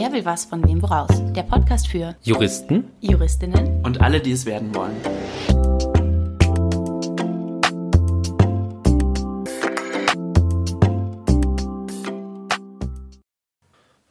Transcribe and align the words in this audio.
Wer 0.00 0.12
will 0.12 0.24
was 0.24 0.44
von 0.44 0.64
wem 0.64 0.80
woraus? 0.80 1.10
Der 1.34 1.42
Podcast 1.42 1.88
für 1.88 2.14
Juristen, 2.22 2.84
Juristinnen 3.00 3.84
und 3.84 4.00
alle, 4.00 4.20
die 4.20 4.30
es 4.30 4.46
werden 4.46 4.72
wollen. 4.72 4.94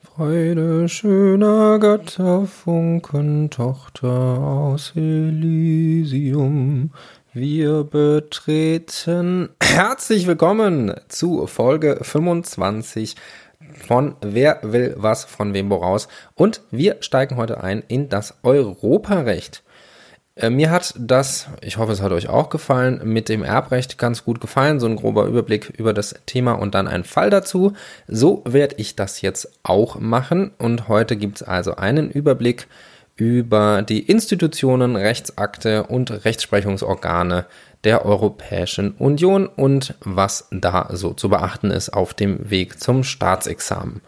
Freude 0.02 0.90
schöner 0.90 1.80
Götterfunken, 1.80 3.50
Tochter 3.50 4.10
aus 4.10 4.92
Elysium. 4.94 6.92
Wir 7.32 7.86
betreten 7.86 9.50
herzlich 9.64 10.28
willkommen 10.28 10.96
zu 11.08 11.48
Folge 11.48 12.00
25 12.02 13.16
von 13.74 14.16
Wer 14.22 14.60
will 14.64 14.96
was 14.98 15.26
von 15.26 15.54
wem 15.54 15.70
woraus. 15.70 16.08
Und 16.36 16.62
wir 16.72 16.98
steigen 17.00 17.36
heute 17.38 17.64
ein 17.64 17.84
in 17.88 18.10
das 18.10 18.36
Europarecht. 18.44 19.64
Äh, 20.36 20.50
mir 20.52 20.70
hat 20.70 20.94
das, 20.98 21.48
ich 21.62 21.78
hoffe, 21.78 21.92
es 21.92 22.02
hat 22.02 22.12
euch 22.12 22.30
auch 22.30 22.50
gefallen, 22.50 23.02
mit 23.04 23.28
dem 23.28 23.44
Erbrecht 23.44 23.98
ganz 23.98 24.24
gut 24.24 24.40
gefallen. 24.40 24.80
So 24.80 24.88
ein 24.88 24.96
grober 24.96 25.26
Überblick 25.26 25.74
über 25.78 25.94
das 25.94 26.16
Thema 26.26 26.54
und 26.54 26.76
dann 26.76 26.88
ein 26.88 27.04
Fall 27.04 27.30
dazu. 27.30 27.74
So 28.08 28.44
werde 28.46 28.76
ich 28.78 28.96
das 28.96 29.22
jetzt 29.22 29.52
auch 29.64 30.00
machen. 30.00 30.52
Und 30.58 30.88
heute 30.88 31.18
gibt 31.18 31.38
es 31.42 31.48
also 31.48 31.76
einen 31.76 32.12
Überblick 32.12 32.68
über 33.18 33.82
die 33.82 34.00
Institutionen, 34.00 34.96
Rechtsakte 34.96 35.84
und 35.84 36.24
Rechtsprechungsorgane 36.24 37.46
der 37.84 38.06
Europäischen 38.06 38.92
Union 38.92 39.48
und 39.48 39.96
was 40.02 40.48
da 40.52 40.90
so 40.92 41.14
zu 41.14 41.30
beachten 41.30 41.72
ist 41.72 41.90
auf 41.90 42.14
dem 42.14 42.50
Weg 42.50 42.80
zum 42.80 43.04
Staatsexamen. 43.04 44.02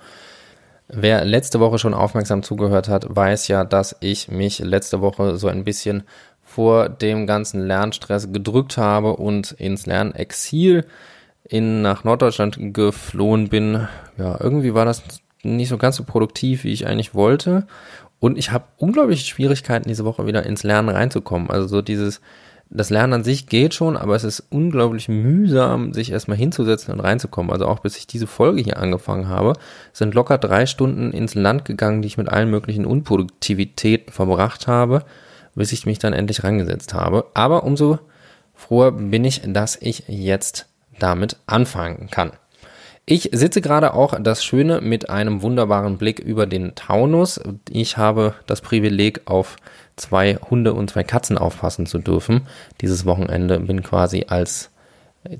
Wer 0.87 1.23
letzte 1.25 1.59
Woche 1.59 1.77
schon 1.77 1.93
aufmerksam 1.93 2.41
zugehört 2.41 2.87
hat, 2.87 3.05
weiß 3.15 3.47
ja, 3.47 3.63
dass 3.63 3.95
ich 3.99 4.27
mich 4.27 4.59
letzte 4.59 5.01
Woche 5.01 5.37
so 5.37 5.47
ein 5.47 5.63
bisschen 5.63 6.03
vor 6.43 6.89
dem 6.89 7.27
ganzen 7.27 7.65
Lernstress 7.65 8.31
gedrückt 8.33 8.77
habe 8.77 9.15
und 9.15 9.51
ins 9.51 9.85
Lernexil 9.85 10.85
in, 11.43 11.83
nach 11.83 12.03
Norddeutschland 12.03 12.57
geflohen 12.73 13.49
bin. 13.49 13.87
Ja, 14.17 14.37
irgendwie 14.39 14.73
war 14.73 14.85
das 14.85 15.03
nicht 15.43 15.69
so 15.69 15.77
ganz 15.77 15.95
so 15.95 16.03
produktiv, 16.03 16.63
wie 16.63 16.73
ich 16.73 16.87
eigentlich 16.87 17.13
wollte. 17.13 17.67
Und 18.19 18.37
ich 18.37 18.51
habe 18.51 18.65
unglaubliche 18.77 19.25
Schwierigkeiten, 19.25 19.87
diese 19.87 20.05
Woche 20.05 20.25
wieder 20.27 20.45
ins 20.45 20.63
Lernen 20.63 20.89
reinzukommen. 20.89 21.49
Also 21.49 21.67
so 21.67 21.81
dieses, 21.81 22.19
das 22.69 22.89
Lernen 22.89 23.13
an 23.13 23.23
sich 23.23 23.47
geht 23.47 23.73
schon, 23.73 23.97
aber 23.97 24.15
es 24.15 24.23
ist 24.23 24.43
unglaublich 24.49 25.07
mühsam, 25.07 25.93
sich 25.93 26.11
erstmal 26.11 26.37
hinzusetzen 26.37 26.93
und 26.93 26.99
reinzukommen. 26.99 27.51
Also 27.51 27.65
auch 27.65 27.79
bis 27.79 27.97
ich 27.97 28.07
diese 28.07 28.27
Folge 28.27 28.61
hier 28.61 28.77
angefangen 28.77 29.29
habe, 29.29 29.53
sind 29.93 30.13
locker 30.13 30.37
drei 30.37 30.65
Stunden 30.65 31.11
ins 31.11 31.33
Land 31.33 31.65
gegangen, 31.65 32.01
die 32.01 32.07
ich 32.07 32.17
mit 32.17 32.29
allen 32.29 32.51
möglichen 32.51 32.85
Unproduktivitäten 32.85 34.11
verbracht 34.11 34.67
habe, 34.67 35.03
bis 35.55 35.71
ich 35.71 35.85
mich 35.85 35.99
dann 35.99 36.13
endlich 36.13 36.43
rangesetzt 36.43 36.93
habe. 36.93 37.25
Aber 37.33 37.63
umso 37.63 37.99
froher 38.53 38.91
bin 38.91 39.23
ich, 39.23 39.41
dass 39.45 39.77
ich 39.81 40.03
jetzt 40.07 40.67
damit 40.99 41.37
anfangen 41.47 42.09
kann. 42.11 42.33
Ich 43.11 43.31
sitze 43.33 43.59
gerade 43.59 43.95
auch 43.95 44.13
das 44.21 44.43
Schöne 44.43 44.81
mit 44.81 45.09
einem 45.09 45.41
wunderbaren 45.41 45.97
Blick 45.97 46.19
über 46.19 46.45
den 46.45 46.75
Taunus. 46.75 47.39
Ich 47.67 47.97
habe 47.97 48.35
das 48.45 48.61
Privileg, 48.61 49.21
auf 49.25 49.55
zwei 49.95 50.35
Hunde 50.35 50.75
und 50.75 50.91
zwei 50.91 51.03
Katzen 51.03 51.35
aufpassen 51.35 51.87
zu 51.87 51.97
dürfen. 51.97 52.41
Dieses 52.81 53.07
Wochenende 53.07 53.61
bin 53.61 53.81
quasi 53.81 54.25
als 54.27 54.69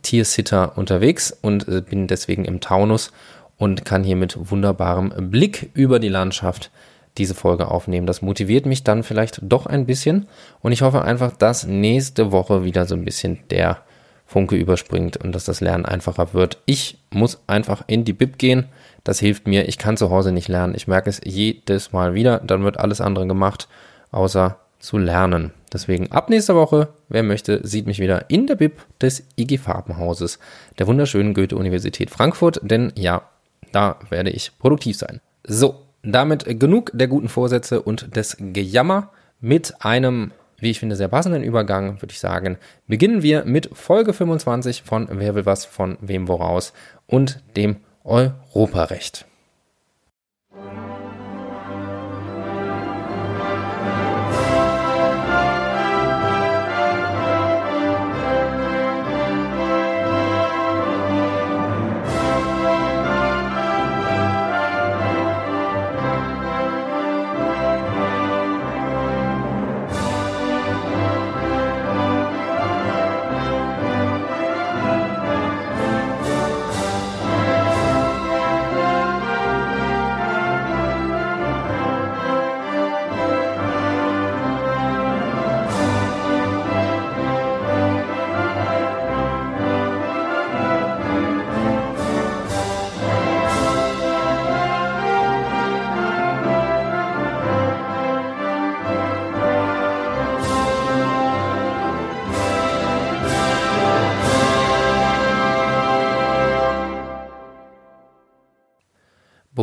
Tiersitter 0.02 0.80
unterwegs 0.80 1.32
und 1.44 1.68
äh, 1.68 1.82
bin 1.88 2.08
deswegen 2.08 2.44
im 2.44 2.60
Taunus 2.60 3.12
und 3.56 3.86
kann 3.86 4.04
hier 4.04 4.16
mit 4.16 4.50
wunderbarem 4.50 5.30
Blick 5.30 5.70
über 5.76 6.00
die 6.00 6.10
Landschaft 6.10 6.72
diese 7.20 7.36
Folge 7.36 7.68
aufnehmen. 7.68 8.08
Das 8.08 8.24
motiviert 8.24 8.66
mich 8.66 8.84
dann 8.84 9.04
vielleicht 9.04 9.42
doch 9.44 9.68
ein 9.68 9.86
bisschen 9.86 10.26
und 10.62 10.72
ich 10.72 10.82
hoffe 10.82 11.04
einfach, 11.04 11.38
dass 11.38 11.68
nächste 11.68 12.32
Woche 12.32 12.64
wieder 12.64 12.88
so 12.88 12.96
ein 12.96 13.06
bisschen 13.06 13.38
der 13.52 13.84
Funke 14.30 14.56
überspringt 14.56 15.18
und 15.18 15.34
dass 15.34 15.46
das 15.46 15.60
Lernen 15.60 15.88
einfacher 15.88 16.36
wird. 16.36 16.60
Ich 16.68 17.00
muss 17.10 17.42
einfach 17.48 17.84
in 17.88 18.06
die 18.06 18.14
Bib 18.14 18.38
gehen. 18.38 18.68
Das 19.04 19.20
hilft 19.20 19.48
mir. 19.48 19.68
Ich 19.68 19.80
kann 19.80 19.98
zu 19.98 20.12
Hause 20.12 20.32
nicht 20.32 20.48
lernen. 20.48 20.76
Ich 20.76 20.88
merke 20.88 21.10
es 21.10 21.20
jedes 21.24 21.94
Mal 21.94 22.14
wieder. 22.14 22.38
Dann 22.38 22.64
wird 22.64 22.80
alles 22.80 23.02
andere 23.02 23.26
gemacht, 23.26 23.68
außer 24.12 24.60
zu 24.78 25.00
lernen. 25.00 25.52
Deswegen 25.74 26.12
ab 26.12 26.30
nächster 26.30 26.54
Woche, 26.54 26.90
wer 27.08 27.24
möchte, 27.24 27.66
sieht 27.66 27.88
mich 27.88 27.98
wieder 27.98 28.30
in 28.30 28.46
der 28.46 28.54
Bib 28.54 28.74
des 29.02 29.24
IG 29.36 29.58
Farbenhauses 29.58 30.38
der 30.78 30.86
wunderschönen 30.86 31.34
Goethe-Universität 31.34 32.12
Frankfurt. 32.12 32.60
Denn 32.62 32.94
ja, 32.96 33.24
da 33.72 33.98
werde 34.12 34.30
ich 34.30 34.52
produktiv 34.60 34.96
sein. 34.96 35.22
So, 35.44 35.88
damit 36.04 36.60
genug 36.60 36.92
der 36.94 37.08
guten 37.08 37.30
Vorsätze 37.30 37.82
und 37.82 38.16
des 38.16 38.38
Gejammer 38.40 39.10
mit 39.42 39.74
einem 39.84 40.34
wie 40.62 40.72
ich 40.72 40.80
finde, 40.80 40.96
sehr 40.96 41.08
passenden 41.08 41.44
Übergang, 41.44 42.02
würde 42.02 42.12
ich 42.12 42.20
sagen, 42.20 42.58
beginnen 42.88 43.24
wir 43.24 43.46
mit 43.46 43.70
Folge 43.74 44.14
25 44.14 44.84
von 44.84 45.08
Wer 45.12 45.36
will 45.36 45.46
was 45.46 45.66
von 45.66 45.98
wem 46.02 46.28
woraus 46.28 46.74
und 47.08 47.44
dem 47.56 47.78
Europarecht. 48.04 49.26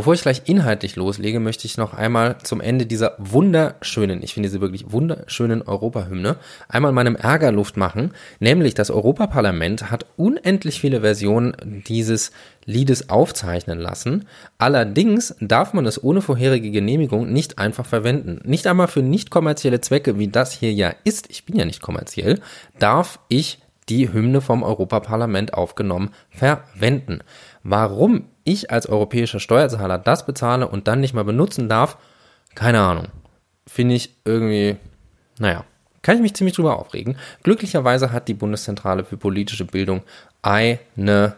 Bevor 0.06 0.14
ich 0.14 0.22
gleich 0.22 0.42
inhaltlich 0.44 0.94
loslege, 0.94 1.40
möchte 1.40 1.66
ich 1.66 1.78
noch 1.78 1.92
einmal 1.92 2.38
zum 2.40 2.60
Ende 2.60 2.86
dieser 2.86 3.16
wunderschönen, 3.18 4.22
ich 4.22 4.34
finde 4.34 4.48
sie 4.48 4.60
wirklich 4.60 4.92
wunderschönen 4.92 5.62
Europahymne, 5.62 6.36
einmal 6.68 6.92
meinem 6.92 7.16
Ärger 7.16 7.50
Luft 7.50 7.76
machen. 7.76 8.12
Nämlich 8.38 8.74
das 8.74 8.92
Europaparlament 8.92 9.90
hat 9.90 10.06
unendlich 10.16 10.80
viele 10.80 11.00
Versionen 11.00 11.82
dieses 11.88 12.30
Liedes 12.64 13.10
aufzeichnen 13.10 13.80
lassen. 13.80 14.28
Allerdings 14.58 15.34
darf 15.40 15.72
man 15.72 15.86
es 15.86 16.00
ohne 16.00 16.22
vorherige 16.22 16.70
Genehmigung 16.70 17.32
nicht 17.32 17.58
einfach 17.58 17.84
verwenden. 17.84 18.38
Nicht 18.44 18.68
einmal 18.68 18.86
für 18.86 19.02
nicht 19.02 19.30
kommerzielle 19.30 19.80
Zwecke, 19.80 20.20
wie 20.20 20.28
das 20.28 20.52
hier 20.52 20.72
ja 20.72 20.94
ist, 21.02 21.28
ich 21.30 21.46
bin 21.46 21.56
ja 21.56 21.64
nicht 21.64 21.82
kommerziell, 21.82 22.38
darf 22.78 23.18
ich 23.26 23.58
die 23.88 24.12
Hymne 24.12 24.40
vom 24.40 24.62
Europaparlament 24.62 25.54
aufgenommen 25.54 26.10
verwenden. 26.30 27.20
Warum 27.62 28.24
ich 28.44 28.70
als 28.70 28.88
europäischer 28.88 29.40
Steuerzahler 29.40 29.98
das 29.98 30.26
bezahle 30.26 30.68
und 30.68 30.88
dann 30.88 31.00
nicht 31.00 31.14
mal 31.14 31.24
benutzen 31.24 31.68
darf, 31.68 31.98
keine 32.54 32.80
Ahnung. 32.80 33.08
Finde 33.66 33.94
ich 33.94 34.14
irgendwie, 34.24 34.76
naja, 35.38 35.64
kann 36.02 36.16
ich 36.16 36.22
mich 36.22 36.34
ziemlich 36.34 36.54
drüber 36.54 36.78
aufregen. 36.78 37.16
Glücklicherweise 37.42 38.12
hat 38.12 38.28
die 38.28 38.34
Bundeszentrale 38.34 39.04
für 39.04 39.16
politische 39.16 39.64
Bildung 39.64 40.02
eine 40.40 41.34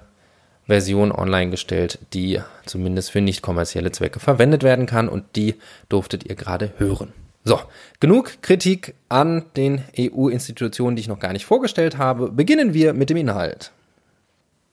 Version 0.67 1.11
online 1.11 1.51
gestellt, 1.51 1.99
die 2.13 2.41
zumindest 2.67 3.11
für 3.11 3.23
nicht 3.23 3.41
kommerzielle 3.41 3.91
Zwecke 3.91 4.21
verwendet 4.21 4.63
werden 4.63 4.85
kann 4.85 5.09
und 5.09 5.37
die 5.37 5.55
durftet 5.89 6.25
ihr 6.25 6.37
gerade 6.37 6.75
hören. 6.77 7.15
So, 7.49 7.59
genug 7.99 8.43
Kritik 8.43 8.95
an 9.09 9.47
den 9.57 9.83
EU-Institutionen, 9.99 10.97
die 10.97 11.01
ich 11.01 11.09
noch 11.09 11.19
gar 11.19 11.33
nicht 11.33 11.47
vorgestellt 11.47 11.97
habe. 11.97 12.31
Beginnen 12.31 12.75
wir 12.75 12.93
mit 12.93 13.09
dem 13.09 13.17
Inhalt. 13.17 13.73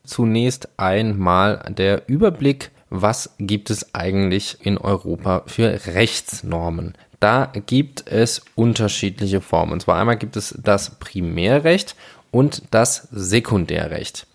Zunächst 0.03 0.67
einmal 0.75 1.63
der 1.69 2.09
Überblick, 2.09 2.71
was 2.89 3.33
gibt 3.39 3.69
es 3.69 3.95
eigentlich 3.95 4.57
in 4.59 4.77
Europa 4.77 5.43
für 5.47 5.85
Rechtsnormen? 5.93 6.95
Da 7.21 7.49
gibt 7.65 8.11
es 8.11 8.41
unterschiedliche 8.55 9.39
Formen. 9.39 9.71
Und 9.71 9.83
zwar 9.83 9.97
einmal 9.97 10.17
gibt 10.17 10.35
es 10.35 10.53
das 10.61 10.99
Primärrecht 10.99 11.95
und 12.29 12.63
das 12.71 13.07
Sekundärrecht. 13.09 14.27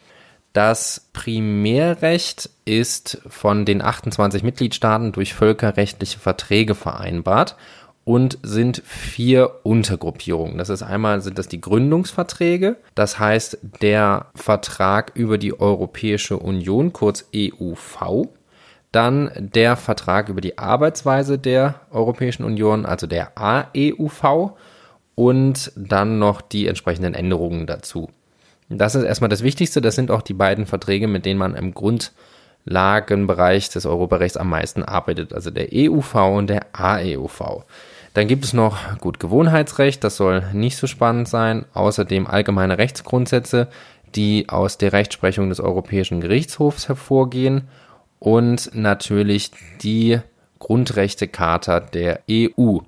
Das 0.54 1.08
Primärrecht 1.12 2.48
ist 2.64 3.20
von 3.28 3.66
den 3.66 3.82
28 3.82 4.42
Mitgliedstaaten 4.42 5.12
durch 5.12 5.34
völkerrechtliche 5.34 6.18
Verträge 6.18 6.74
vereinbart 6.74 7.56
und 8.04 8.38
sind 8.42 8.82
vier 8.84 9.60
Untergruppierungen. 9.62 10.58
Das 10.58 10.68
ist 10.68 10.82
einmal 10.82 11.20
sind 11.20 11.38
das 11.38 11.48
die 11.48 11.60
Gründungsverträge, 11.60 12.76
das 12.94 13.18
heißt 13.18 13.58
der 13.82 14.26
Vertrag 14.34 15.12
über 15.14 15.38
die 15.38 15.58
Europäische 15.58 16.38
Union, 16.38 16.92
kurz 16.92 17.26
EUV, 17.34 18.28
dann 18.92 19.30
der 19.38 19.76
Vertrag 19.76 20.28
über 20.28 20.40
die 20.40 20.58
Arbeitsweise 20.58 21.38
der 21.38 21.80
Europäischen 21.90 22.44
Union, 22.44 22.86
also 22.86 23.06
der 23.06 23.38
AEUV 23.38 24.52
und 25.14 25.72
dann 25.76 26.18
noch 26.18 26.40
die 26.40 26.66
entsprechenden 26.66 27.14
Änderungen 27.14 27.66
dazu. 27.66 28.08
Das 28.70 28.94
ist 28.94 29.04
erstmal 29.04 29.28
das 29.28 29.42
Wichtigste. 29.42 29.80
Das 29.80 29.96
sind 29.96 30.10
auch 30.10 30.22
die 30.22 30.34
beiden 30.34 30.64
Verträge, 30.66 31.08
mit 31.08 31.26
denen 31.26 31.38
man 31.38 31.54
im 31.56 31.74
Grundlagenbereich 31.74 33.68
des 33.68 33.84
Europarechts 33.84 34.36
am 34.36 34.48
meisten 34.48 34.84
arbeitet. 34.84 35.34
Also 35.34 35.50
der 35.50 35.68
EUV 35.72 36.14
und 36.14 36.48
der 36.48 36.66
AEUV. 36.72 37.64
Dann 38.14 38.26
gibt 38.26 38.44
es 38.44 38.52
noch 38.52 38.98
gut 38.98 39.20
Gewohnheitsrecht. 39.20 40.02
Das 40.02 40.16
soll 40.16 40.42
nicht 40.52 40.76
so 40.76 40.86
spannend 40.86 41.28
sein. 41.28 41.64
Außerdem 41.74 42.26
allgemeine 42.26 42.78
Rechtsgrundsätze, 42.78 43.68
die 44.14 44.48
aus 44.48 44.78
der 44.78 44.92
Rechtsprechung 44.92 45.48
des 45.48 45.60
Europäischen 45.60 46.20
Gerichtshofs 46.20 46.88
hervorgehen. 46.88 47.68
Und 48.18 48.70
natürlich 48.74 49.52
die 49.82 50.20
Grundrechtecharta 50.58 51.80
der 51.80 52.20
EU 52.30 52.80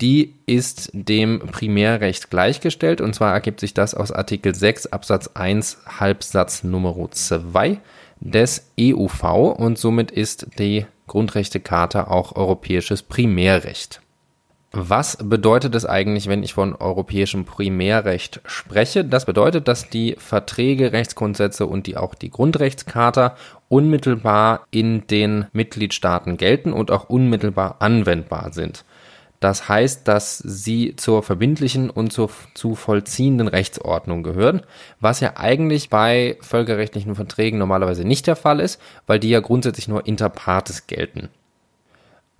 die 0.00 0.34
ist 0.46 0.90
dem 0.92 1.40
Primärrecht 1.40 2.30
gleichgestellt 2.30 3.00
und 3.00 3.14
zwar 3.14 3.32
ergibt 3.32 3.58
sich 3.58 3.74
das 3.74 3.94
aus 3.94 4.12
Artikel 4.12 4.54
6 4.54 4.86
Absatz 4.86 5.28
1 5.34 5.78
Halbsatz 5.98 6.62
Nummer 6.62 6.94
2 7.10 7.80
des 8.20 8.70
EUV 8.78 9.56
und 9.58 9.76
somit 9.76 10.12
ist 10.12 10.46
die 10.58 10.86
Grundrechtecharta 11.08 12.04
auch 12.04 12.36
europäisches 12.36 13.02
Primärrecht. 13.02 14.00
Was 14.70 15.16
bedeutet 15.16 15.74
es 15.74 15.86
eigentlich, 15.86 16.26
wenn 16.26 16.42
ich 16.42 16.52
von 16.52 16.74
europäischem 16.74 17.46
Primärrecht 17.46 18.42
spreche? 18.44 19.02
Das 19.02 19.24
bedeutet, 19.24 19.66
dass 19.66 19.88
die 19.88 20.14
Verträge, 20.18 20.92
Rechtsgrundsätze 20.92 21.64
und 21.64 21.86
die 21.86 21.96
auch 21.96 22.14
die 22.14 22.30
Grundrechtscharta 22.30 23.34
unmittelbar 23.68 24.66
in 24.70 25.06
den 25.06 25.46
Mitgliedstaaten 25.52 26.36
gelten 26.36 26.74
und 26.74 26.90
auch 26.90 27.08
unmittelbar 27.08 27.76
anwendbar 27.78 28.52
sind. 28.52 28.84
Das 29.40 29.70
heißt, 29.70 30.06
dass 30.06 30.36
sie 30.38 30.96
zur 30.96 31.22
verbindlichen 31.22 31.88
und 31.88 32.12
zur, 32.12 32.28
zu 32.54 32.74
vollziehenden 32.74 33.48
Rechtsordnung 33.48 34.22
gehören, 34.22 34.62
was 35.00 35.20
ja 35.20 35.34
eigentlich 35.36 35.88
bei 35.88 36.36
völkerrechtlichen 36.40 37.14
Verträgen 37.14 37.58
normalerweise 37.58 38.04
nicht 38.04 38.26
der 38.26 38.36
Fall 38.36 38.60
ist, 38.60 38.80
weil 39.06 39.18
die 39.18 39.30
ja 39.30 39.40
grundsätzlich 39.40 39.88
nur 39.88 40.06
inter 40.06 40.28
partes 40.28 40.88
gelten. 40.88 41.30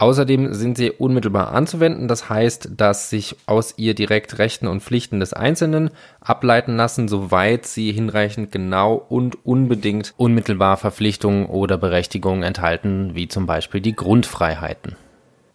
Außerdem 0.00 0.54
sind 0.54 0.76
sie 0.76 0.92
unmittelbar 0.92 1.52
anzuwenden, 1.52 2.06
das 2.06 2.30
heißt, 2.30 2.70
dass 2.76 3.10
sich 3.10 3.34
aus 3.46 3.74
ihr 3.78 3.94
direkt 3.94 4.38
Rechten 4.38 4.68
und 4.68 4.80
Pflichten 4.80 5.18
des 5.18 5.32
Einzelnen 5.32 5.90
ableiten 6.20 6.76
lassen, 6.76 7.08
soweit 7.08 7.66
sie 7.66 7.90
hinreichend 7.90 8.52
genau 8.52 8.94
und 8.94 9.44
unbedingt 9.44 10.14
unmittelbar 10.16 10.76
Verpflichtungen 10.76 11.46
oder 11.46 11.78
Berechtigungen 11.78 12.44
enthalten, 12.44 13.16
wie 13.16 13.26
zum 13.26 13.46
Beispiel 13.46 13.80
die 13.80 13.96
Grundfreiheiten. 13.96 14.94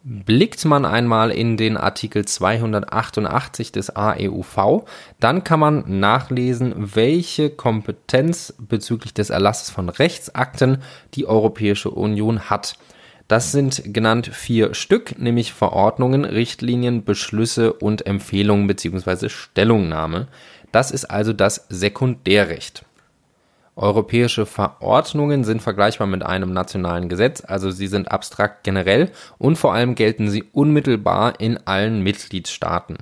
Blickt 0.03 0.65
man 0.65 0.83
einmal 0.83 1.31
in 1.31 1.55
den 1.55 1.77
Artikel 1.77 2.25
288 2.25 3.71
des 3.71 3.95
AEUV, 3.95 4.83
dann 5.21 5.45
kann 5.45 5.61
man 5.61 6.01
nachlesen, 6.01 6.73
welche 6.75 7.49
Kompetenz 7.49 8.53
bezüglich 8.59 9.13
des 9.13 9.29
Erlasses 9.29 9.69
von 9.69 9.87
Rechtsakten 9.87 10.79
die 11.13 11.25
Europäische 11.27 11.89
Union 11.89 12.49
hat. 12.49 12.75
Das 13.27 13.51
sind 13.51 13.93
genannt 13.93 14.27
vier 14.27 14.73
Stück, 14.73 15.17
nämlich 15.17 15.53
Verordnungen, 15.53 16.25
Richtlinien, 16.25 17.03
Beschlüsse 17.03 17.73
und 17.73 18.05
Empfehlungen 18.05 18.67
bzw. 18.67 19.29
Stellungnahme. 19.29 20.27
Das 20.71 20.91
ist 20.91 21.05
also 21.05 21.33
das 21.33 21.65
Sekundärrecht. 21.69 22.85
Europäische 23.75 24.45
Verordnungen 24.45 25.43
sind 25.43 25.61
vergleichbar 25.61 26.05
mit 26.05 26.23
einem 26.23 26.53
nationalen 26.53 27.09
Gesetz, 27.09 27.43
also 27.45 27.71
sie 27.71 27.87
sind 27.87 28.11
abstrakt 28.11 28.63
generell 28.63 29.09
und 29.39 29.57
vor 29.57 29.73
allem 29.73 29.95
gelten 29.95 30.29
sie 30.29 30.43
unmittelbar 30.51 31.39
in 31.39 31.57
allen 31.65 32.01
Mitgliedstaaten. 32.03 32.97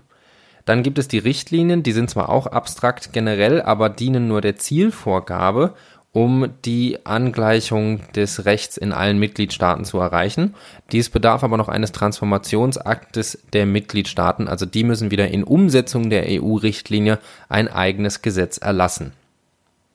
Dann 0.64 0.84
gibt 0.84 0.98
es 0.98 1.10
die 1.10 1.18
Richtlinien, 1.18 1.84
die 1.84 1.92
sind 1.92 2.10
zwar 2.10 2.30
auch 2.30 2.48
abstrakt 2.48 3.12
generell, 3.12 3.62
aber 3.62 3.90
dienen 3.90 4.30
nur 4.30 4.40
der 4.40 4.56
Zielvorgabe, 4.56 5.74
um 6.14 6.50
die 6.66 7.06
Angleichung 7.06 8.02
des 8.14 8.46
Rechts 8.46 8.78
in 8.78 8.92
allen 8.92 9.18
Mitgliedstaaten 9.18 9.86
zu 9.86 9.98
erreichen. 10.00 10.56
Dies 10.92 11.10
bedarf 11.10 11.44
aber 11.44 11.58
noch 11.58 11.70
eines 11.70 11.94
Transformationsaktes 11.94 13.40
der 13.54 13.66
Mitgliedstaaten, 13.66 14.48
also 14.48 14.66
die 14.66 14.84
müssen 14.84 15.12
wieder 15.12 15.30
in 15.30 15.44
Umsetzung 15.44 16.10
der 16.10 16.26
EU-Richtlinie 16.28 17.20
ein 17.48 17.70
eigenes 17.70 18.22
Gesetz 18.22 18.58
erlassen. 18.58 19.14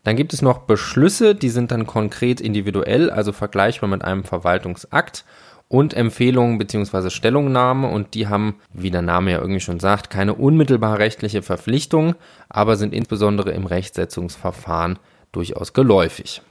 Dann 0.05 0.17
gibt 0.17 0.33
es 0.33 0.41
noch 0.41 0.59
Beschlüsse, 0.59 1.35
die 1.35 1.51
sind 1.51 1.73
dann 1.73 1.87
konkret 1.87 2.41
individuell, 2.41 3.11
also 3.11 3.33
vergleichbar 3.33 3.91
mit 3.91 4.03
einem 4.03 4.25
Verwaltungsakt 4.25 5.25
und 5.69 5.95
Empfehlungen 5.95 6.59
bzw. 6.59 7.11
Stellungnahmen 7.11 7.91
und 7.91 8.15
die 8.15 8.29
haben, 8.29 8.55
wie 8.73 8.93
der 8.93 9.03
Name 9.03 9.33
ja 9.33 9.41
irgendwie 9.41 9.61
schon 9.61 9.81
sagt, 9.81 10.09
keine 10.09 10.35
unmittelbar 10.35 10.99
rechtliche 10.99 11.43
Verpflichtung, 11.43 12.15
aber 12.49 12.77
sind 12.77 12.95
insbesondere 12.95 13.51
im 13.51 13.67
Rechtsetzungsverfahren 13.67 14.99
durchaus 15.37 15.73
geläufig. 15.73 16.43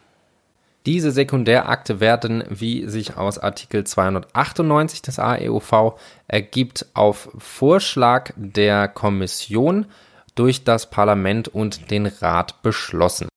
Diese 0.85 1.11
Sekundärakte 1.11 1.99
werden, 1.99 2.43
wie 2.49 2.87
sich 2.87 3.17
aus 3.17 3.39
Artikel 3.39 3.83
298 3.83 5.01
des 5.01 5.17
AEUV 5.17 5.95
ergibt, 6.27 6.85
auf 6.93 7.29
Vorschlag 7.37 8.31
der 8.35 8.87
Kommission 8.87 9.87
durch 10.35 10.63
das 10.63 10.89
Parlament 10.89 11.47
und 11.47 11.89
den 11.89 12.05
Rat 12.05 12.61
beschlossen. 12.61 13.27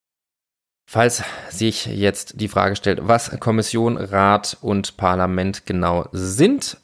Falls 0.87 1.23
sich 1.49 1.87
jetzt 1.87 2.39
die 2.39 2.47
Frage 2.47 2.75
stellt, 2.75 2.99
was 3.07 3.39
Kommission, 3.39 3.97
Rat 3.97 4.57
und 4.61 4.97
Parlament 4.97 5.65
genau 5.65 6.07
sind, 6.11 6.77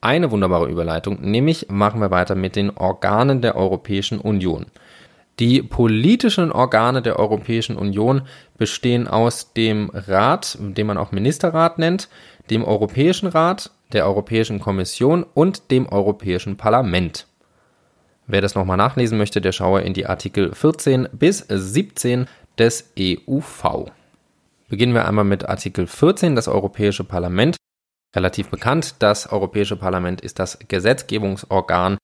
eine 0.00 0.30
wunderbare 0.30 0.68
Überleitung, 0.68 1.20
nämlich 1.20 1.68
machen 1.68 2.00
wir 2.00 2.10
weiter 2.10 2.34
mit 2.34 2.56
den 2.56 2.70
Organen 2.70 3.42
der 3.42 3.54
Europäischen 3.54 4.18
Union. 4.18 4.66
Die 5.40 5.62
politischen 5.62 6.52
Organe 6.52 7.00
der 7.00 7.18
Europäischen 7.18 7.76
Union 7.76 8.22
bestehen 8.58 9.08
aus 9.08 9.54
dem 9.54 9.90
Rat, 9.94 10.58
den 10.60 10.86
man 10.86 10.98
auch 10.98 11.12
Ministerrat 11.12 11.78
nennt, 11.78 12.10
dem 12.50 12.62
Europäischen 12.62 13.26
Rat, 13.26 13.70
der 13.94 14.04
Europäischen 14.04 14.60
Kommission 14.60 15.24
und 15.32 15.70
dem 15.70 15.88
Europäischen 15.88 16.58
Parlament. 16.58 17.26
Wer 18.26 18.42
das 18.42 18.54
nochmal 18.54 18.76
nachlesen 18.76 19.16
möchte, 19.16 19.40
der 19.40 19.52
schaue 19.52 19.80
in 19.80 19.94
die 19.94 20.04
Artikel 20.04 20.54
14 20.54 21.08
bis 21.12 21.46
17 21.48 22.26
des 22.58 22.92
EUV. 22.98 23.90
Beginnen 24.68 24.92
wir 24.92 25.08
einmal 25.08 25.24
mit 25.24 25.48
Artikel 25.48 25.86
14, 25.86 26.36
das 26.36 26.48
Europäische 26.48 27.02
Parlament. 27.02 27.56
Relativ 28.14 28.50
bekannt, 28.50 28.96
das 28.98 29.32
Europäische 29.32 29.76
Parlament 29.76 30.20
ist 30.20 30.38
das 30.38 30.58
Gesetzgebungsorgan 30.68 31.96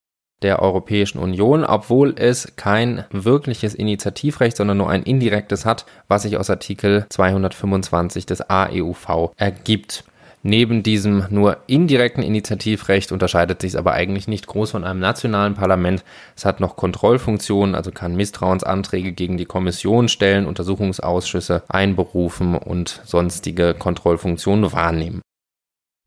der 0.42 0.60
Europäischen 0.60 1.18
Union, 1.18 1.64
obwohl 1.64 2.14
es 2.16 2.56
kein 2.56 3.04
wirkliches 3.10 3.74
Initiativrecht, 3.74 4.56
sondern 4.56 4.76
nur 4.78 4.90
ein 4.90 5.02
indirektes 5.02 5.64
hat, 5.64 5.86
was 6.08 6.22
sich 6.22 6.36
aus 6.36 6.50
Artikel 6.50 7.06
225 7.08 8.26
des 8.26 8.42
AEUV 8.48 9.32
ergibt. 9.36 10.04
Neben 10.48 10.84
diesem 10.84 11.24
nur 11.30 11.56
indirekten 11.66 12.22
Initiativrecht 12.22 13.10
unterscheidet 13.10 13.60
sich 13.62 13.72
es 13.72 13.76
aber 13.76 13.94
eigentlich 13.94 14.28
nicht 14.28 14.46
groß 14.46 14.70
von 14.70 14.84
einem 14.84 15.00
nationalen 15.00 15.54
Parlament. 15.54 16.04
Es 16.36 16.44
hat 16.44 16.60
noch 16.60 16.76
Kontrollfunktionen, 16.76 17.74
also 17.74 17.90
kann 17.90 18.14
Misstrauensanträge 18.14 19.10
gegen 19.10 19.38
die 19.38 19.44
Kommission 19.44 20.08
stellen, 20.08 20.46
Untersuchungsausschüsse 20.46 21.64
einberufen 21.66 22.54
und 22.54 23.00
sonstige 23.04 23.74
Kontrollfunktionen 23.74 24.70
wahrnehmen. 24.72 25.20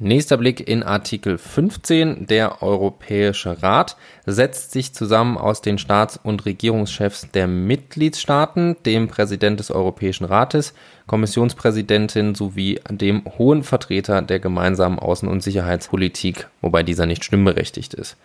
Nächster 0.02 0.38
Blick 0.38 0.66
in 0.66 0.82
Artikel 0.82 1.38
15. 1.38 2.26
Der 2.26 2.64
Europäische 2.64 3.62
Rat 3.62 3.98
setzt 4.26 4.72
sich 4.72 4.94
zusammen 4.94 5.38
aus 5.38 5.62
den 5.62 5.78
Staats- 5.78 6.18
und 6.24 6.46
Regierungschefs 6.46 7.32
der 7.32 7.48
Mitgliedstaaten, 7.48 8.78
dem 8.86 9.10
Präsident 9.10 9.60
des 9.60 9.72
Europäischen 9.72 10.24
Rates, 10.24 10.74
Kommissionspräsidentin 11.06 12.34
sowie 12.34 12.80
dem 12.90 13.26
hohen 13.38 13.64
Vertreter 13.64 14.22
der 14.22 14.40
gemeinsamen 14.40 15.00
Außen- 15.00 15.28
und 15.28 15.44
Sicherheitspolitik, 15.44 16.48
wobei 16.62 16.82
dieser 16.82 17.06
nicht 17.06 17.26
stimmberechtigt 17.26 17.94
ist. 17.94 18.16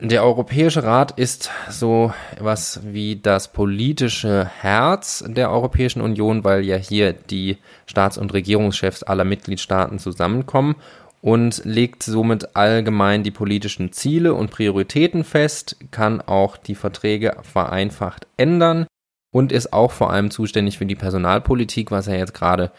Der 0.00 0.22
Europäische 0.22 0.84
Rat 0.84 1.18
ist 1.18 1.50
so 1.68 2.12
was 2.38 2.80
wie 2.84 3.16
das 3.16 3.52
politische 3.52 4.48
Herz 4.60 5.24
der 5.26 5.50
Europäischen 5.50 6.02
Union, 6.02 6.44
weil 6.44 6.64
ja 6.64 6.76
hier 6.76 7.12
die 7.12 7.58
Staats- 7.84 8.16
und 8.16 8.32
Regierungschefs 8.32 9.02
aller 9.02 9.24
Mitgliedstaaten 9.24 9.98
zusammenkommen 9.98 10.76
und 11.20 11.62
legt 11.64 12.04
somit 12.04 12.54
allgemein 12.54 13.24
die 13.24 13.32
politischen 13.32 13.92
Ziele 13.92 14.34
und 14.34 14.52
Prioritäten 14.52 15.24
fest, 15.24 15.76
kann 15.90 16.20
auch 16.20 16.56
die 16.56 16.76
Verträge 16.76 17.36
vereinfacht 17.42 18.28
ändern 18.36 18.86
und 19.32 19.50
ist 19.50 19.72
auch 19.72 19.90
vor 19.90 20.12
allem 20.12 20.30
zuständig 20.30 20.78
für 20.78 20.86
die 20.86 20.94
Personalpolitik, 20.94 21.90
was 21.90 22.06
ja 22.06 22.14
jetzt 22.14 22.34
gerade, 22.34 22.70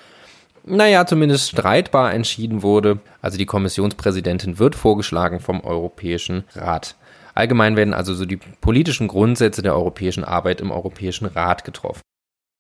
naja, 0.64 1.06
zumindest 1.06 1.50
streitbar 1.50 2.14
entschieden 2.14 2.64
wurde. 2.64 3.00
Also 3.22 3.38
die 3.38 3.46
Kommissionspräsidentin 3.46 4.58
wird 4.58 4.76
vorgeschlagen 4.76 5.42
vom 5.42 5.60
Europäischen 5.66 6.46
Rat. 6.56 6.96
Allgemein 7.36 7.76
werden 7.76 7.94
also 7.94 8.14
so 8.14 8.26
die 8.26 8.38
politischen 8.38 9.08
Grundsätze 9.08 9.62
der 9.62 9.76
europäischen 9.76 10.24
Arbeit 10.24 10.62
im 10.62 10.72
Europäischen 10.72 11.26
Rat 11.26 11.64
getroffen. 11.64 12.02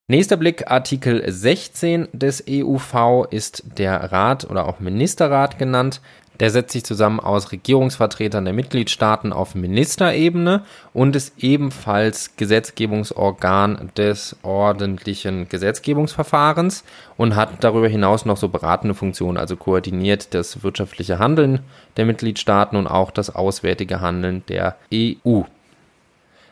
Nächster 0.09 0.38
Blick, 0.38 0.71
Artikel 0.71 1.23
16 1.31 2.07
des 2.13 2.43
EUV 2.49 3.27
ist 3.29 3.63
der 3.77 4.11
Rat 4.11 4.49
oder 4.49 4.67
auch 4.67 4.79
Ministerrat 4.79 5.59
genannt. 5.59 6.01
Der 6.39 6.51
setzt 6.51 6.72
sich 6.72 6.86
zusammen 6.86 7.19
aus 7.19 7.51
Regierungsvertretern 7.51 8.46
der 8.46 8.53
Mitgliedstaaten 8.53 9.34
auf 9.34 9.55
Ministerebene 9.55 10.63
und 10.93 11.15
ist 11.15 11.34
ebenfalls 11.43 12.38
Gesetzgebungsorgan 12.38 13.91
des 13.98 14.38
ordentlichen 14.41 15.50
Gesetzgebungsverfahrens 15.50 16.86
und 17.17 17.36
hat 17.36 17.62
darüber 17.62 17.89
hinaus 17.89 18.25
noch 18.25 18.38
so 18.38 18.48
beratende 18.48 18.96
Funktionen, 18.96 19.38
also 19.38 19.58
koordiniert 19.58 20.34
das 20.34 20.63
wirtschaftliche 20.63 21.19
Handeln 21.19 21.60
der 21.98 22.05
Mitgliedstaaten 22.05 22.77
und 22.77 22.88
auch 22.88 23.12
das 23.12 23.36
auswärtige 23.36 24.00
Handeln 24.00 24.43
der 24.48 24.77
EU. 24.93 25.41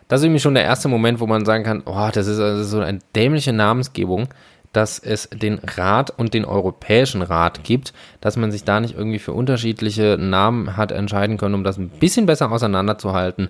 Das 0.10 0.22
ist 0.22 0.26
nämlich 0.26 0.42
schon 0.42 0.54
der 0.54 0.64
erste 0.64 0.88
Moment, 0.88 1.20
wo 1.20 1.28
man 1.28 1.44
sagen 1.44 1.66
kann, 1.66 1.84
oh, 1.86 2.10
das 2.14 2.28
ist 2.28 2.40
also 2.40 2.64
so 2.64 2.80
eine 2.80 3.00
dämliche 3.16 3.52
Namensgebung 3.52 4.30
dass 4.78 5.00
es 5.00 5.28
den 5.34 5.60
Rat 5.76 6.12
und 6.12 6.36
den 6.36 6.46
Europäischen 6.46 7.24
Rat 7.24 7.64
gibt, 7.64 7.94
dass 8.22 8.38
man 8.38 8.52
sich 8.52 8.64
da 8.64 8.80
nicht 8.80 8.96
irgendwie 8.96 9.18
für 9.18 9.34
unterschiedliche 9.34 10.18
Namen 10.20 10.78
hat 10.78 10.92
entscheiden 10.92 11.38
können, 11.38 11.56
um 11.56 11.64
das 11.64 11.78
ein 11.78 11.90
bisschen 11.90 12.28
besser 12.28 12.52
auseinanderzuhalten. 12.52 13.50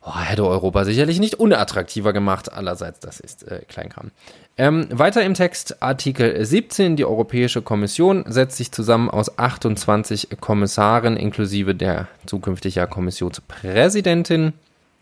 Oh, 0.00 0.16
hätte 0.16 0.46
Europa 0.46 0.84
sicherlich 0.84 1.18
nicht 1.18 1.40
unattraktiver 1.40 2.12
gemacht. 2.12 2.52
Allerseits, 2.52 3.00
das 3.00 3.18
ist 3.18 3.48
äh, 3.48 3.62
Kleinkram. 3.66 4.12
Ähm, 4.56 4.86
weiter 4.92 5.24
im 5.24 5.34
Text 5.34 5.82
Artikel 5.82 6.44
17. 6.44 6.94
Die 6.94 7.04
Europäische 7.04 7.60
Kommission 7.60 8.24
setzt 8.28 8.58
sich 8.58 8.70
zusammen 8.70 9.10
aus 9.10 9.40
28 9.40 10.28
Kommissaren 10.38 11.16
inklusive 11.16 11.74
der 11.74 12.06
zukünftigen 12.26 12.88
Kommissionspräsidentin. 12.88 14.52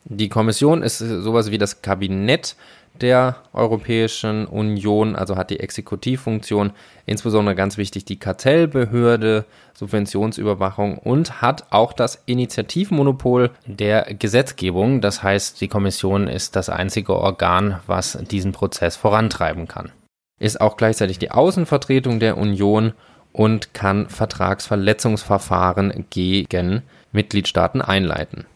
Die 0.07 0.31
Kommission 0.31 0.83
ist 0.83 0.99
sowas 0.99 1.51
wie 1.51 1.59
das 1.59 1.83
Kabinett 1.83 2.57
der 3.01 3.37
Europäischen 3.53 4.47
Union, 4.47 5.17
also 5.17 5.37
hat 5.37 5.51
die 5.51 5.61
Exekutivfunktion, 5.61 6.73
insbesondere 7.07 7.55
ganz 7.55 7.79
wichtig 7.79 8.05
die 8.05 8.19
Kartellbehörde, 8.19 9.45
Subventionsüberwachung 9.75 10.99
und 10.99 11.41
hat 11.41 11.73
auch 11.73 11.93
das 11.93 12.23
Initiativmonopol 12.27 13.51
der 13.67 14.15
Gesetzgebung. 14.15 15.01
Das 15.01 15.23
heißt, 15.23 15.61
die 15.61 15.69
Kommission 15.69 16.29
ist 16.29 16.57
das 16.57 16.69
einzige 16.69 17.15
Organ, 17.17 17.81
was 17.87 18.19
diesen 18.31 18.53
Prozess 18.53 18.97
vorantreiben 18.97 19.67
kann. 19.69 19.93
Ist 20.39 20.61
auch 20.61 20.77
gleichzeitig 20.77 21.19
die 21.19 21.31
Außenvertretung 21.31 22.21
der 22.21 22.37
Union 22.37 22.93
und 23.33 23.75
kann 23.75 24.09
Vertragsverletzungsverfahren 24.09 26.07
gegen 26.11 26.83
Mitgliedstaaten 27.13 27.81
einleiten. 27.81 28.47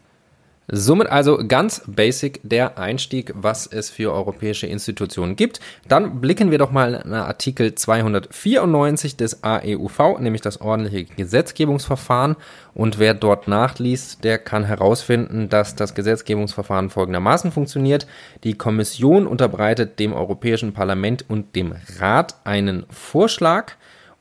Somit 0.66 1.08
also 1.08 1.38
ganz 1.46 1.82
basic 1.86 2.40
der 2.42 2.78
Einstieg, 2.78 3.32
was 3.34 3.66
es 3.66 3.90
für 3.90 4.12
europäische 4.12 4.66
Institutionen 4.66 5.36
gibt. 5.36 5.60
Dann 5.88 6.22
blicken 6.22 6.50
wir 6.50 6.56
doch 6.56 6.70
mal 6.70 7.02
in 7.04 7.12
Artikel 7.12 7.74
294 7.74 9.16
des 9.16 9.44
AEUV, 9.44 10.20
nämlich 10.20 10.40
das 10.40 10.62
ordentliche 10.62 11.04
Gesetzgebungsverfahren. 11.04 12.36
Und 12.72 12.98
wer 12.98 13.12
dort 13.12 13.46
nachliest, 13.46 14.24
der 14.24 14.38
kann 14.38 14.64
herausfinden, 14.64 15.50
dass 15.50 15.76
das 15.76 15.94
Gesetzgebungsverfahren 15.94 16.88
folgendermaßen 16.88 17.52
funktioniert. 17.52 18.06
Die 18.42 18.54
Kommission 18.54 19.26
unterbreitet 19.26 19.98
dem 19.98 20.14
Europäischen 20.14 20.72
Parlament 20.72 21.26
und 21.28 21.54
dem 21.56 21.74
Rat 21.98 22.36
einen 22.44 22.86
Vorschlag 22.88 23.72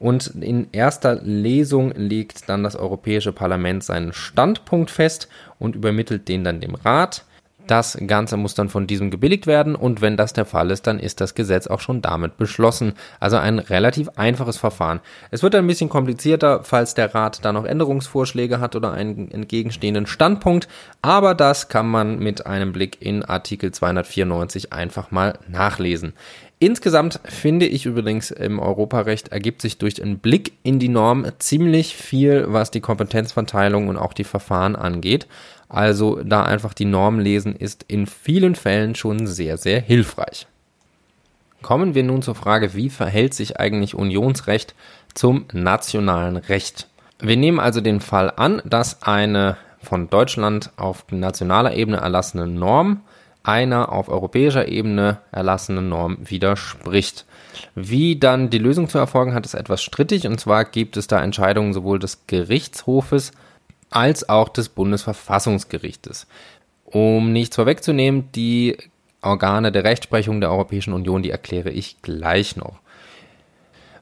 und 0.04 0.28
in 0.42 0.68
erster 0.74 1.16
Lesung 1.24 1.94
legt 1.96 2.50
dann 2.50 2.62
das 2.62 2.76
Europäische 2.76 3.32
Parlament 3.32 3.86
seinen 3.86 4.12
Standpunkt 4.12 4.92
fest 4.92 5.30
und 5.60 5.78
übermittelt 5.78 6.28
den 6.28 6.44
dann 6.44 6.60
dem 6.60 6.76
Rat. 6.76 7.24
Das 7.68 7.98
Ganze 8.06 8.36
muss 8.36 8.54
dann 8.54 8.68
von 8.68 8.86
diesem 8.88 9.10
gebilligt 9.10 9.48
werden 9.48 9.76
und 9.76 10.02
wenn 10.02 10.18
das 10.18 10.34
der 10.34 10.44
Fall 10.44 10.72
ist, 10.72 10.86
dann 10.88 11.00
ist 11.00 11.22
das 11.22 11.36
Gesetz 11.36 11.68
auch 11.68 11.80
schon 11.80 12.02
damit 12.02 12.36
beschlossen. 12.36 12.96
Also 13.22 13.38
ein 13.38 13.60
relativ 13.60 14.10
einfaches 14.18 14.58
Verfahren. 14.58 15.00
Es 15.32 15.42
wird 15.42 15.56
ein 15.56 15.68
bisschen 15.68 15.88
komplizierter, 15.88 16.66
falls 16.66 16.96
der 16.96 17.16
Rat 17.16 17.46
da 17.46 17.54
noch 17.54 17.64
Änderungsvorschläge 17.64 18.60
hat 18.60 18.76
oder 18.76 18.92
einen 18.92 19.32
entgegenstehenden 19.32 20.08
Standpunkt, 20.08 20.68
aber 21.02 21.34
das 21.34 21.70
kann 21.70 21.88
man 21.88 22.20
mit 22.20 22.46
einem 22.46 22.74
Blick 22.74 23.02
in 23.02 23.24
Artikel 23.24 23.72
294 23.72 24.74
einfach 24.74 25.12
mal 25.12 25.40
nachlesen. 25.48 26.12
Insgesamt 26.60 27.20
finde 27.26 27.66
ich 27.66 27.86
übrigens 27.86 28.32
im 28.32 28.60
Europarecht 28.60 29.30
ergibt 29.30 29.62
sich 29.62 29.78
durch 29.78 30.02
einen 30.02 30.20
Blick 30.20 30.54
in 30.64 30.80
die 30.80 30.88
Norm 30.88 31.26
ziemlich 31.40 31.96
viel, 31.96 32.46
was 32.48 32.72
die 32.72 32.80
Kompetenzverteilung 32.80 33.90
und 33.90 33.98
auch 33.98 34.14
die 34.14 34.24
Verfahren 34.24 34.76
angeht. 34.76 35.28
Also 35.68 36.22
da 36.24 36.44
einfach 36.44 36.74
die 36.74 36.86
Norm 36.86 37.20
lesen 37.20 37.56
ist 37.56 37.84
in 37.88 38.08
vielen 38.08 38.56
Fällen 38.56 38.96
schon 38.96 39.28
sehr, 39.28 39.58
sehr 39.58 39.82
hilfreich. 39.82 40.48
Kommen 41.62 41.96
wir 41.96 42.04
nun 42.04 42.22
zur 42.22 42.36
Frage, 42.36 42.76
wie 42.76 42.90
verhält 42.90 43.34
sich 43.34 43.60
eigentlich 43.60 43.96
Unionsrecht 43.96 44.76
zum 45.14 45.46
nationalen 45.52 46.36
Recht? 46.38 46.88
Wir 47.20 47.38
nehmen 47.38 47.60
also 47.60 47.82
den 47.82 48.02
Fall 48.02 48.32
an, 48.36 48.62
dass 48.66 49.02
eine 49.02 49.58
von 49.82 50.10
Deutschland 50.10 50.72
auf 50.78 51.06
nationaler 51.10 51.74
Ebene 51.74 51.98
erlassene 51.98 52.48
Norm 52.48 53.02
einer 53.44 53.92
auf 53.92 54.10
europäischer 54.10 54.68
Ebene 54.68 55.20
erlassenen 55.32 55.90
Norm 55.90 56.18
widerspricht. 56.22 57.26
Wie 57.76 58.18
dann 58.18 58.50
die 58.50 58.58
Lösung 58.58 58.88
zu 58.90 58.98
erfolgen 58.98 59.34
hat, 59.34 59.46
ist 59.46 59.54
etwas 59.54 59.84
strittig 59.84 60.26
und 60.28 60.40
zwar 60.40 60.66
gibt 60.66 60.98
es 60.98 61.08
da 61.08 61.22
Entscheidungen 61.22 61.74
sowohl 61.74 62.00
des 62.00 62.26
Gerichtshofes 62.28 63.32
als 63.90 64.28
auch 64.28 64.50
des 64.50 64.70
Bundesverfassungsgerichtes. 64.70 66.28
Um 66.86 67.32
nichts 67.32 67.56
vorwegzunehmen, 67.56 68.30
die 68.34 68.78
Organe 69.22 69.72
der 69.72 69.84
Rechtsprechung 69.84 70.42
der 70.42 70.52
Europäischen 70.52 70.94
Union, 70.94 71.24
die 71.24 71.32
erkläre 71.32 71.70
ich 71.70 72.02
gleich 72.02 72.56
noch. 72.56 72.80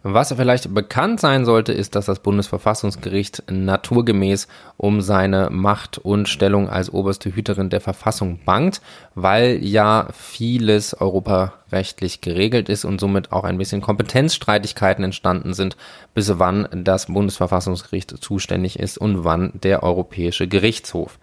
Was 0.03 0.34
vielleicht 0.34 0.74
bekannt 0.74 1.20
sein 1.20 1.46
sollte, 1.46 1.74
ist, 1.74 1.93
dass 1.93 2.08
das 2.08 2.20
Bundesverfassungsgericht 2.20 3.43
naturgemäß 3.51 4.48
um 4.77 5.00
seine 5.01 5.51
Macht 5.51 6.00
und 6.00 6.27
Stellung 6.27 6.70
als 6.70 6.91
oberste 6.91 7.36
Hüterin 7.36 7.70
der 7.70 7.81
Verfassung 7.81 8.39
bangt, 8.43 8.81
weil 9.13 9.63
ja 9.63 10.08
vieles 10.12 11.00
europarechtlich 11.00 12.22
geregelt 12.22 12.67
ist 12.67 12.84
und 12.84 13.00
somit 13.00 13.31
auch 13.31 13.43
ein 13.43 13.60
bisschen 13.60 13.81
Kompetenzstreitigkeiten 13.81 15.03
entstanden 15.03 15.53
sind, 15.53 15.77
bis 16.15 16.39
wann 16.39 16.67
das 16.72 17.05
Bundesverfassungsgericht 17.05 18.24
zuständig 18.24 18.79
ist 18.79 18.98
und 18.98 19.24
wann 19.24 19.51
der 19.62 19.84
Europäische 19.84 20.48
Gerichtshof. 20.48 21.20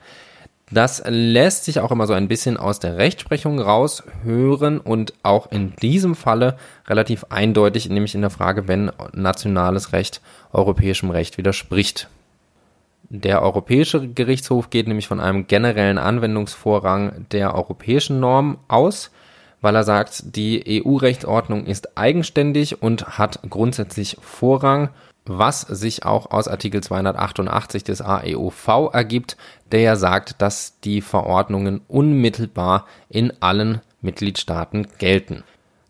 Das 0.70 1.02
lässt 1.06 1.64
sich 1.64 1.80
auch 1.80 1.90
immer 1.90 2.06
so 2.06 2.12
ein 2.12 2.28
bisschen 2.28 2.58
aus 2.58 2.78
der 2.78 2.98
Rechtsprechung 2.98 3.58
raushören 3.58 4.78
und 4.80 5.14
auch 5.22 5.50
in 5.50 5.74
diesem 5.76 6.14
Falle 6.14 6.58
relativ 6.86 7.24
eindeutig, 7.30 7.88
nämlich 7.88 8.14
in 8.14 8.20
der 8.20 8.30
Frage, 8.30 8.68
wenn 8.68 8.90
nationales 9.12 9.92
Recht 9.92 10.20
europäischem 10.52 11.10
Recht 11.10 11.38
widerspricht. 11.38 12.08
Der 13.10 13.40
Europäische 13.40 14.06
Gerichtshof 14.06 14.68
geht 14.68 14.86
nämlich 14.86 15.08
von 15.08 15.20
einem 15.20 15.46
generellen 15.46 15.96
Anwendungsvorrang 15.96 17.24
der 17.32 17.54
europäischen 17.54 18.20
Norm 18.20 18.58
aus, 18.68 19.10
weil 19.60 19.74
er 19.74 19.84
sagt, 19.84 20.36
die 20.36 20.82
EU-Rechtsordnung 20.84 21.66
ist 21.66 21.96
eigenständig 21.98 22.82
und 22.82 23.18
hat 23.18 23.40
grundsätzlich 23.48 24.16
Vorrang 24.20 24.90
was 25.28 25.60
sich 25.60 26.04
auch 26.04 26.30
aus 26.30 26.48
Artikel 26.48 26.82
288 26.82 27.84
des 27.84 28.00
AEUV 28.00 28.90
ergibt, 28.92 29.36
der 29.70 29.80
ja 29.80 29.96
sagt, 29.96 30.40
dass 30.40 30.80
die 30.80 31.00
Verordnungen 31.00 31.82
unmittelbar 31.86 32.86
in 33.08 33.32
allen 33.40 33.80
Mitgliedstaaten 34.00 34.88
gelten. 34.98 35.44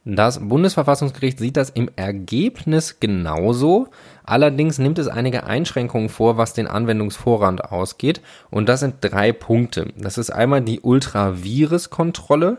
Das 0.05 0.41
Bundesverfassungsgericht 0.41 1.39
sieht 1.39 1.59
das 1.59 1.69
im 1.69 1.91
Ergebnis 1.97 2.99
genauso, 2.99 3.89
allerdings 4.25 4.79
nimmt 4.79 4.99
es 4.99 5.07
einige 5.07 5.45
Einschränkungen 5.45 6.09
vor, 6.09 6.39
was 6.39 6.55
den 6.55 6.67
Anwendungsvorrang 6.67 7.61
ausgeht, 7.61 8.23
und 8.51 8.69
das 8.71 8.81
sind 8.81 8.97
drei 9.03 9.33
Punkte. 9.33 9.93
Das 9.99 10.17
ist 10.17 10.31
einmal 10.31 10.63
die 10.63 10.81
Ultravirus-Kontrolle, 10.81 12.59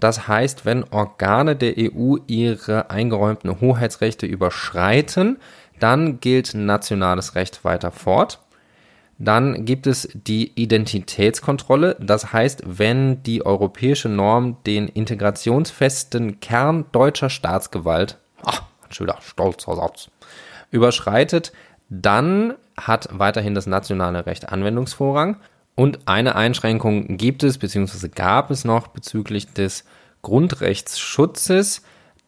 das 0.00 0.28
heißt, 0.28 0.64
wenn 0.64 0.84
Organe 0.84 1.56
der 1.56 1.74
EU 1.78 2.16
ihre 2.26 2.90
eingeräumten 2.90 3.60
Hoheitsrechte 3.60 4.26
überschreiten, 4.26 5.38
dann 5.78 6.20
gilt 6.20 6.54
nationales 6.54 7.34
Recht 7.34 7.64
weiter 7.64 7.90
fort. 7.90 8.40
Dann 9.18 9.66
gibt 9.66 9.86
es 9.86 10.08
die 10.14 10.52
Identitätskontrolle. 10.54 11.96
Das 12.00 12.32
heißt, 12.32 12.62
wenn 12.64 13.22
die 13.22 13.44
europäische 13.44 14.08
Norm 14.08 14.56
den 14.66 14.88
integrationsfesten 14.88 16.40
Kern 16.40 16.86
deutscher 16.92 17.28
Staatsgewalt, 17.28 18.16
ach, 18.44 18.62
ein 18.82 18.92
schöner, 18.92 19.18
stolzer 19.20 19.76
Satz, 19.76 20.10
überschreitet, 20.70 21.52
dann 21.90 22.54
hat 22.78 23.08
weiterhin 23.12 23.54
das 23.54 23.66
nationale 23.66 24.24
Recht 24.24 24.50
Anwendungsvorrang. 24.50 25.36
Und 25.74 26.00
eine 26.06 26.34
Einschränkung 26.34 27.16
gibt 27.16 27.42
es, 27.42 27.58
beziehungsweise 27.58 28.08
gab 28.08 28.50
es 28.50 28.64
noch 28.64 28.88
bezüglich 28.88 29.52
des 29.52 29.84
Grundrechtsschutzes, 30.22 31.82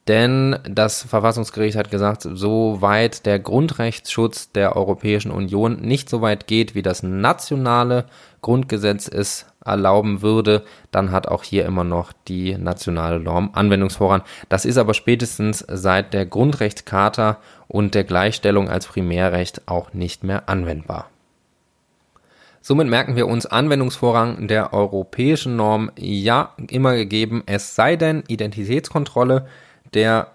denn 0.09 0.59
das 0.69 1.05
Verfassungsgericht 1.05 1.77
hat 1.77 1.91
gesagt, 1.93 2.27
soweit 2.29 3.25
der 3.25 3.39
Grundrechtsschutz 3.39 4.51
der 4.51 4.75
Europäischen 4.75 5.31
Union 5.31 5.81
nicht 5.81 6.09
so 6.09 6.21
weit 6.23 6.49
geht, 6.49 6.75
wie 6.75 6.83
das 6.83 7.05
nationale 7.05 8.07
Grundgesetz 8.41 9.07
es 9.07 9.47
erlauben 9.65 10.23
würde, 10.23 10.65
dann 10.91 11.13
hat 11.13 11.29
auch 11.29 11.45
hier 11.45 11.65
immer 11.67 11.85
noch 11.85 12.13
die 12.27 12.59
nationale 12.59 13.21
Norm 13.21 13.51
Anwendungsvorrang. 13.53 14.23
Das 14.49 14.65
ist 14.65 14.77
aber 14.77 14.95
spätestens 14.95 15.65
seit 15.69 16.13
der 16.15 16.27
Grundrechtscharta 16.27 17.39
und 17.69 17.95
der 17.95 18.03
Gleichstellung 18.03 18.69
als 18.69 18.89
Primärrecht 18.89 19.69
auch 19.69 19.93
nicht 19.93 20.25
mehr 20.25 20.49
anwendbar. 20.49 21.11
Somit 22.64 22.87
merken 22.87 23.16
wir 23.16 23.26
uns 23.26 23.45
Anwendungsvorrang 23.45 24.47
der 24.47 24.73
europäischen 24.73 25.57
Norm 25.57 25.90
ja 25.99 26.54
immer 26.71 26.95
gegeben, 26.95 27.42
es 27.47 27.75
sei 27.75 27.97
denn 27.97 28.23
Identitätskontrolle 28.28 29.49
der 29.95 30.28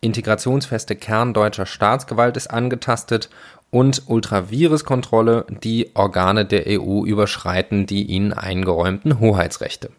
integrationsfeste 0.00 0.96
Kern 0.96 1.34
deutscher 1.34 1.66
Staatsgewalt 1.66 2.38
ist 2.38 2.48
angetastet 2.48 3.28
und 3.70 4.04
Ultraviruskontrolle 4.06 5.44
die 5.62 5.90
Organe 5.94 6.46
der 6.46 6.64
EU 6.66 7.04
überschreiten 7.04 7.84
die 7.84 8.04
ihnen 8.04 8.32
eingeräumten 8.32 9.20
Hoheitsrechte. 9.20 9.90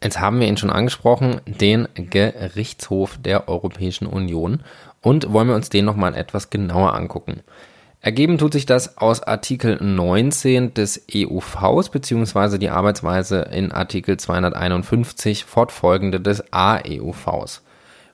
Jetzt 0.00 0.20
haben 0.20 0.38
wir 0.38 0.46
ihn 0.46 0.58
schon 0.58 0.70
angesprochen, 0.70 1.40
den 1.46 1.88
Gerichtshof 1.94 3.18
der 3.20 3.48
Europäischen 3.48 4.06
Union 4.06 4.60
und 5.00 5.32
wollen 5.32 5.48
wir 5.48 5.56
uns 5.56 5.70
den 5.70 5.86
nochmal 5.86 6.14
etwas 6.14 6.50
genauer 6.50 6.94
angucken. 6.94 7.40
Ergeben 8.00 8.38
tut 8.38 8.52
sich 8.52 8.66
das 8.66 8.98
aus 8.98 9.22
Artikel 9.22 9.82
19 9.82 10.74
des 10.74 11.06
EUVs 11.12 11.88
beziehungsweise 11.88 12.58
die 12.58 12.70
Arbeitsweise 12.70 13.40
in 13.52 13.72
Artikel 13.72 14.16
251 14.16 15.44
fortfolgende 15.44 16.20
des 16.20 16.52
AEUVs. 16.52 17.62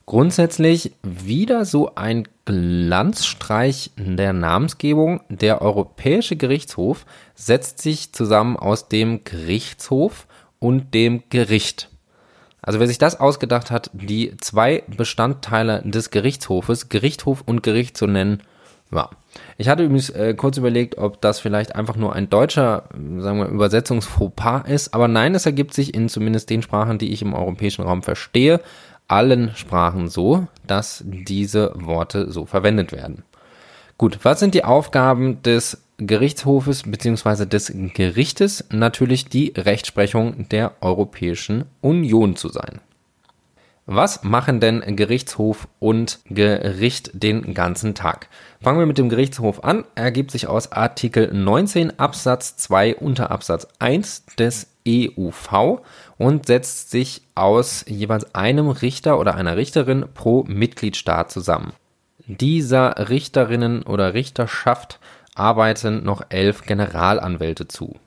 Grundsätzlich 0.05 0.93
wieder 1.01 1.63
so 1.63 1.95
ein 1.95 2.27
Glanzstreich 2.45 3.91
der 3.95 4.33
Namensgebung. 4.33 5.21
Der 5.29 5.61
Europäische 5.61 6.35
Gerichtshof 6.35 7.05
setzt 7.35 7.81
sich 7.81 8.11
zusammen 8.11 8.57
aus 8.57 8.89
dem 8.89 9.23
Gerichtshof 9.23 10.27
und 10.59 10.93
dem 10.93 11.23
Gericht. 11.29 11.89
Also 12.61 12.79
wer 12.79 12.87
sich 12.87 12.97
das 12.97 13.19
ausgedacht 13.19 13.71
hat, 13.71 13.91
die 13.93 14.35
zwei 14.37 14.83
Bestandteile 14.87 15.81
des 15.85 16.09
Gerichtshofes, 16.09 16.89
Gerichtshof 16.89 17.41
und 17.45 17.63
Gericht 17.63 17.95
zu 17.95 18.07
nennen, 18.07 18.41
ja. 18.93 19.09
Ich 19.57 19.67
hatte 19.67 19.83
übrigens 19.83 20.09
äh, 20.09 20.33
kurz 20.35 20.57
überlegt, 20.57 20.97
ob 20.97 21.21
das 21.21 21.39
vielleicht 21.39 21.75
einfach 21.75 21.95
nur 21.95 22.13
ein 22.13 22.29
deutscher, 22.29 22.83
sagen 23.17 23.39
wir, 23.39 23.47
Übersetzungsfauxpas 23.47 24.67
ist, 24.67 24.93
aber 24.93 25.07
nein, 25.07 25.35
es 25.35 25.45
ergibt 25.45 25.73
sich 25.73 25.93
in 25.93 26.09
zumindest 26.09 26.49
den 26.49 26.61
Sprachen, 26.61 26.97
die 26.97 27.11
ich 27.11 27.21
im 27.21 27.33
europäischen 27.33 27.83
Raum 27.83 28.03
verstehe, 28.03 28.61
allen 29.07 29.51
Sprachen 29.55 30.07
so, 30.07 30.47
dass 30.65 31.03
diese 31.05 31.71
Worte 31.75 32.31
so 32.31 32.45
verwendet 32.45 32.91
werden. 32.91 33.23
Gut, 33.97 34.19
was 34.23 34.39
sind 34.39 34.53
die 34.53 34.65
Aufgaben 34.65 35.41
des 35.43 35.83
Gerichtshofes 35.97 36.83
bzw. 36.83 37.45
des 37.45 37.71
Gerichtes? 37.93 38.65
Natürlich 38.71 39.25
die 39.25 39.53
Rechtsprechung 39.55 40.49
der 40.49 40.73
Europäischen 40.81 41.65
Union 41.81 42.35
zu 42.35 42.49
sein. 42.49 42.81
Was 43.85 44.23
machen 44.23 44.61
denn 44.61 44.95
Gerichtshof 44.95 45.67
und 45.79 46.19
Gericht 46.29 47.11
den 47.13 47.53
ganzen 47.53 47.95
Tag? 47.95 48.29
Fangen 48.61 48.79
wir 48.79 48.85
mit 48.85 48.97
dem 48.97 49.09
Gerichtshof 49.09 49.63
an. 49.65 49.83
Er 49.95 50.05
ergibt 50.05 50.31
sich 50.31 50.47
aus 50.47 50.71
Artikel 50.71 51.33
19 51.33 51.99
Absatz 51.99 52.55
2 52.55 52.95
unter 52.95 53.29
Absatz 53.29 53.67
1 53.79 54.25
des 54.37 54.67
EUV 54.87 55.81
und 56.17 56.45
setzt 56.45 56.91
sich 56.91 57.23
aus 57.35 57.83
jeweils 57.85 58.33
einem 58.33 58.69
Richter 58.69 59.19
oder 59.19 59.35
einer 59.35 59.57
Richterin 59.57 60.05
pro 60.13 60.45
Mitgliedstaat 60.47 61.29
zusammen. 61.29 61.73
Dieser 62.25 63.09
Richterinnen 63.09 63.83
oder 63.83 64.13
Richterschaft 64.13 64.99
arbeiten 65.35 66.05
noch 66.05 66.23
elf 66.29 66.61
Generalanwälte 66.61 67.67
zu. 67.67 67.97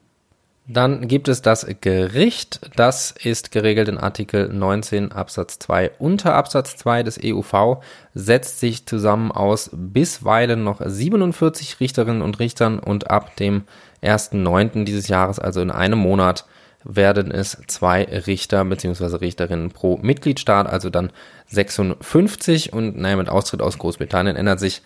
Dann 0.68 1.06
gibt 1.06 1.28
es 1.28 1.42
das 1.42 1.64
Gericht, 1.80 2.72
das 2.74 3.12
ist 3.12 3.52
geregelt 3.52 3.86
in 3.86 3.98
Artikel 3.98 4.48
19 4.48 5.12
Absatz 5.12 5.60
2 5.60 5.92
unter 6.00 6.34
Absatz 6.34 6.76
2 6.76 7.04
des 7.04 7.20
EUV, 7.22 7.78
setzt 8.14 8.58
sich 8.58 8.84
zusammen 8.84 9.30
aus 9.30 9.70
bisweilen 9.72 10.64
noch 10.64 10.80
47 10.84 11.78
Richterinnen 11.78 12.20
und 12.20 12.40
Richtern 12.40 12.80
und 12.80 13.12
ab 13.12 13.36
dem 13.36 13.62
1.9. 14.02 14.82
dieses 14.84 15.06
Jahres, 15.06 15.38
also 15.38 15.60
in 15.60 15.70
einem 15.70 16.00
Monat, 16.00 16.46
werden 16.82 17.30
es 17.30 17.58
zwei 17.68 18.02
Richter 18.02 18.64
bzw. 18.64 19.16
Richterinnen 19.16 19.70
pro 19.70 19.98
Mitgliedstaat, 19.98 20.66
also 20.66 20.90
dann 20.90 21.12
56 21.46 22.72
und 22.72 22.96
naja, 22.96 23.16
mit 23.16 23.28
Austritt 23.28 23.62
aus 23.62 23.78
Großbritannien 23.78 24.34
ändert 24.34 24.58
sich, 24.58 24.82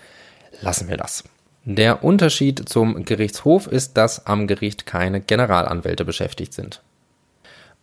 lassen 0.61 0.89
wir 0.89 0.99
das. 0.99 1.25
Der 1.65 2.03
Unterschied 2.03 2.69
zum 2.69 3.05
Gerichtshof 3.05 3.67
ist, 3.67 3.97
dass 3.97 4.27
am 4.27 4.47
Gericht 4.47 4.87
keine 4.87 5.21
Generalanwälte 5.21 6.05
beschäftigt 6.05 6.55
sind. 6.55 6.83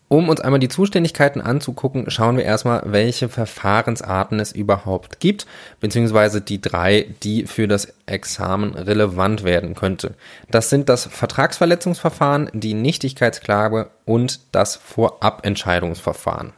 Um 0.09 0.29
uns 0.29 0.39
einmal 0.39 0.61
die 0.61 0.69
Zuständigkeiten 0.69 1.41
anzugucken, 1.41 2.09
schauen 2.09 2.37
wir 2.37 2.45
erstmal, 2.45 2.81
welche 2.85 3.27
Verfahrensarten 3.27 4.39
es 4.39 4.53
überhaupt 4.53 5.19
gibt, 5.19 5.45
beziehungsweise 5.81 6.39
die 6.39 6.61
drei, 6.61 7.13
die 7.23 7.45
für 7.45 7.67
das 7.67 7.93
Examen 8.05 8.73
relevant 8.73 9.43
werden 9.43 9.75
könnte. 9.75 10.15
Das 10.49 10.69
sind 10.69 10.87
das 10.87 11.05
Vertragsverletzungsverfahren, 11.05 12.49
die 12.53 12.73
Nichtigkeitsklage 12.73 13.89
und 14.05 14.39
das 14.53 14.77
Vorabentscheidungsverfahren. 14.77 16.53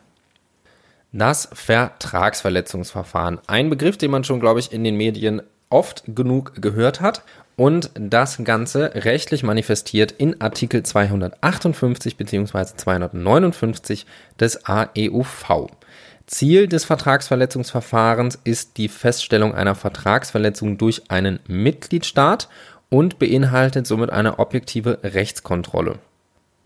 Das 1.12 1.50
Vertragsverletzungsverfahren. 1.52 3.40
Ein 3.48 3.72
Begriff, 3.72 3.98
den 3.98 4.12
man 4.12 4.24
schon, 4.24 4.40
glaube 4.40 4.60
ich, 4.60 4.72
in 4.72 4.84
den 4.84 4.96
Medien 4.96 5.42
oft 5.70 6.04
genug 6.08 6.62
gehört 6.62 7.02
hat 7.02 7.24
und 7.56 7.92
das 7.94 8.44
Ganze 8.44 8.92
rechtlich 8.96 9.44
manifestiert 9.44 10.12
in 10.14 10.40
Artikel 10.42 10.84
258 10.84 12.18
bzw. 12.18 12.66
259 12.76 14.06
des 14.40 14.66
AEUV. 14.66 15.68
Ziel 16.26 16.68
des 16.68 16.86
Vertragsverletzungsverfahrens 16.86 18.40
ist 18.44 18.78
die 18.78 18.88
Feststellung 18.88 19.56
einer 19.56 19.76
Vertragsverletzung 19.76 20.78
durch 20.78 21.10
einen 21.10 21.40
Mitgliedstaat 21.48 22.50
und 22.90 23.20
beinhaltet 23.20 23.88
somit 23.88 24.10
eine 24.12 24.40
objektive 24.40 25.00
Rechtskontrolle. 25.04 26.00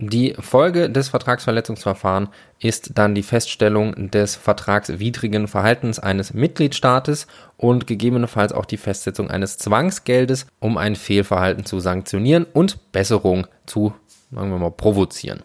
Die 0.09 0.35
Folge 0.37 0.89
des 0.89 1.07
Vertragsverletzungsverfahrens 1.07 2.29
ist 2.59 2.91
dann 2.95 3.15
die 3.15 3.23
Feststellung 3.23 4.11
des 4.11 4.35
vertragswidrigen 4.35 5.47
Verhaltens 5.47 5.97
eines 5.97 6.33
Mitgliedstaates 6.33 7.25
und 7.55 7.87
gegebenenfalls 7.87 8.51
auch 8.51 8.65
die 8.65 8.75
Festsetzung 8.75 9.29
eines 9.29 9.57
Zwangsgeldes, 9.57 10.45
um 10.59 10.77
ein 10.77 10.97
Fehlverhalten 10.97 11.65
zu 11.65 11.79
sanktionieren 11.79 12.45
und 12.51 12.91
Besserung 12.91 13.47
zu, 13.65 13.93
sagen 14.29 14.49
wir 14.49 14.59
mal, 14.59 14.71
provozieren. 14.71 15.43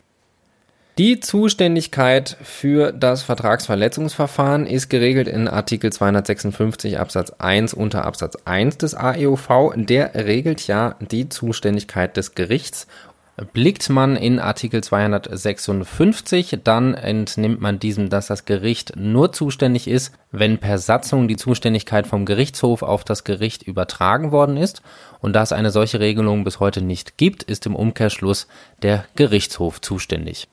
Die 0.99 1.21
Zuständigkeit 1.21 2.37
für 2.42 2.90
das 2.90 3.23
Vertragsverletzungsverfahren 3.23 4.66
ist 4.66 4.88
geregelt 4.88 5.29
in 5.29 5.47
Artikel 5.47 5.92
256 5.92 6.99
Absatz 6.99 7.31
1 7.38 7.73
unter 7.73 8.05
Absatz 8.05 8.37
1 8.44 8.79
des 8.79 8.97
AEUV. 8.97 9.75
Der 9.77 10.16
regelt 10.16 10.66
ja 10.66 10.97
die 11.01 11.29
Zuständigkeit 11.29 12.16
des 12.16 12.35
Gerichts 12.35 12.88
Blickt 13.53 13.88
man 13.88 14.16
in 14.16 14.40
Artikel 14.40 14.83
256, 14.83 16.59
dann 16.64 16.94
entnimmt 16.94 17.61
man 17.61 17.79
diesem, 17.79 18.09
dass 18.09 18.27
das 18.27 18.46
Gericht 18.46 18.94
nur 18.96 19.31
zuständig 19.31 19.87
ist, 19.87 20.12
wenn 20.33 20.59
per 20.59 20.79
Satzung 20.79 21.29
die 21.29 21.37
Zuständigkeit 21.37 22.09
vom 22.09 22.27
Gerichtshof 22.27 22.83
auf 22.83 23.05
das 23.05 23.22
Gericht 23.22 23.62
übertragen 23.62 24.33
worden 24.33 24.57
ist. 24.57 24.83
Und 25.20 25.35
da 25.35 25.44
es 25.44 25.53
eine 25.53 25.70
solche 25.70 26.01
Regelung 26.01 26.42
bis 26.42 26.59
heute 26.59 26.83
nicht 26.83 27.16
gibt, 27.16 27.44
ist 27.44 27.64
im 27.66 27.77
Umkehrschluss 27.77 28.48
der 28.83 29.05
Gerichtshof 29.14 29.81
zuständig. 29.81 30.48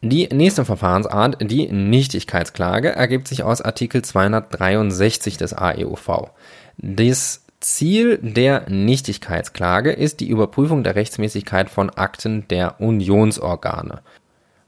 Die 0.00 0.28
nächste 0.32 0.64
Verfahrensart, 0.64 1.36
die 1.40 1.70
Nichtigkeitsklage, 1.70 2.90
ergibt 2.90 3.28
sich 3.28 3.44
aus 3.44 3.60
Artikel 3.60 4.02
263 4.02 5.36
des 5.36 5.54
AEUV. 5.54 6.30
Dies 6.78 7.44
Ziel 7.74 8.18
der 8.22 8.68
Nichtigkeitsklage 8.70 9.92
ist 9.92 10.20
die 10.20 10.28
Überprüfung 10.28 10.82
der 10.84 10.94
Rechtmäßigkeit 10.96 11.68
von 11.68 11.90
Akten 11.90 12.48
der 12.48 12.80
Unionsorgane. 12.80 14.00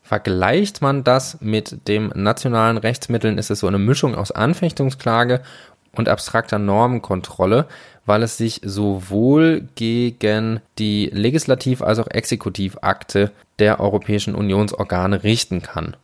Vergleicht 0.02 0.82
man 0.82 1.02
das 1.02 1.40
mit 1.40 1.88
dem 1.88 2.12
nationalen 2.14 2.76
Rechtsmitteln, 2.76 3.38
ist 3.38 3.50
es 3.50 3.60
so 3.60 3.66
eine 3.66 3.78
Mischung 3.78 4.14
aus 4.14 4.32
Anfechtungsklage 4.32 5.40
und 5.92 6.10
abstrakter 6.10 6.58
Normenkontrolle, 6.58 7.66
weil 8.04 8.22
es 8.22 8.36
sich 8.36 8.60
sowohl 8.64 9.66
gegen 9.76 10.60
die 10.78 11.06
Legislativ- 11.06 11.82
als 11.82 11.98
auch 11.98 12.08
Exekutivakte 12.08 13.32
der 13.58 13.80
Europäischen 13.80 14.34
Unionsorgane 14.34 15.24
richten 15.24 15.62
kann. 15.62 15.96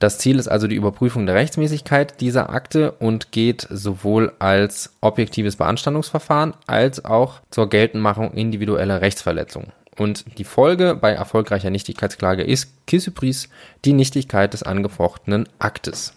Das 0.00 0.16
Ziel 0.16 0.38
ist 0.38 0.48
also 0.48 0.66
die 0.66 0.76
Überprüfung 0.76 1.26
der 1.26 1.34
Rechtsmäßigkeit 1.34 2.22
dieser 2.22 2.48
Akte 2.48 2.92
und 2.92 3.32
geht 3.32 3.68
sowohl 3.68 4.32
als 4.38 4.94
objektives 5.02 5.56
Beanstandungsverfahren 5.56 6.54
als 6.66 7.04
auch 7.04 7.40
zur 7.50 7.68
Geltendmachung 7.68 8.32
individueller 8.32 9.02
Rechtsverletzungen. 9.02 9.72
Und 9.98 10.24
die 10.38 10.44
Folge 10.44 10.94
bei 10.94 11.10
erfolgreicher 11.10 11.68
Nichtigkeitsklage 11.68 12.42
ist 12.42 12.72
Kissepris 12.86 13.50
die 13.84 13.92
Nichtigkeit 13.92 14.54
des 14.54 14.62
angefochtenen 14.62 15.46
Aktes. 15.58 16.14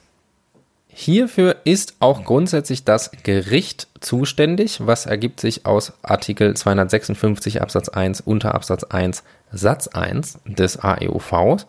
Hierfür 0.87 1.57
ist 1.65 1.95
auch 1.99 2.23
grundsätzlich 2.23 2.85
das 2.85 3.11
Gericht 3.23 3.89
zuständig, 3.99 4.85
was 4.85 5.07
ergibt 5.07 5.41
sich 5.41 5.65
aus 5.65 5.91
Artikel 6.03 6.55
256 6.55 7.61
Absatz 7.61 7.89
1 7.89 8.21
unter 8.21 8.55
Absatz 8.55 8.85
1 8.85 9.23
Satz 9.51 9.89
1 9.89 10.39
des 10.45 10.79
AEUV. 10.79 11.65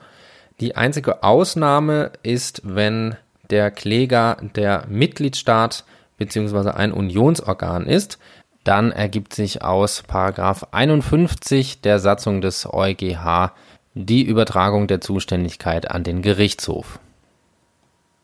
Die 0.60 0.76
einzige 0.76 1.22
Ausnahme 1.22 2.12
ist, 2.22 2.62
wenn 2.64 3.16
der 3.50 3.70
Kläger 3.70 4.36
der 4.54 4.86
Mitgliedstaat 4.88 5.84
bzw. 6.16 6.70
ein 6.70 6.92
Unionsorgan 6.92 7.86
ist, 7.86 8.18
dann 8.62 8.92
ergibt 8.92 9.34
sich 9.34 9.62
aus 9.62 10.02
Paragraph 10.02 10.68
51 10.70 11.82
der 11.82 11.98
Satzung 11.98 12.40
des 12.40 12.66
EuGH 12.72 13.52
die 13.94 14.22
Übertragung 14.22 14.86
der 14.86 15.00
Zuständigkeit 15.00 15.90
an 15.90 16.02
den 16.02 16.22
Gerichtshof. 16.22 16.98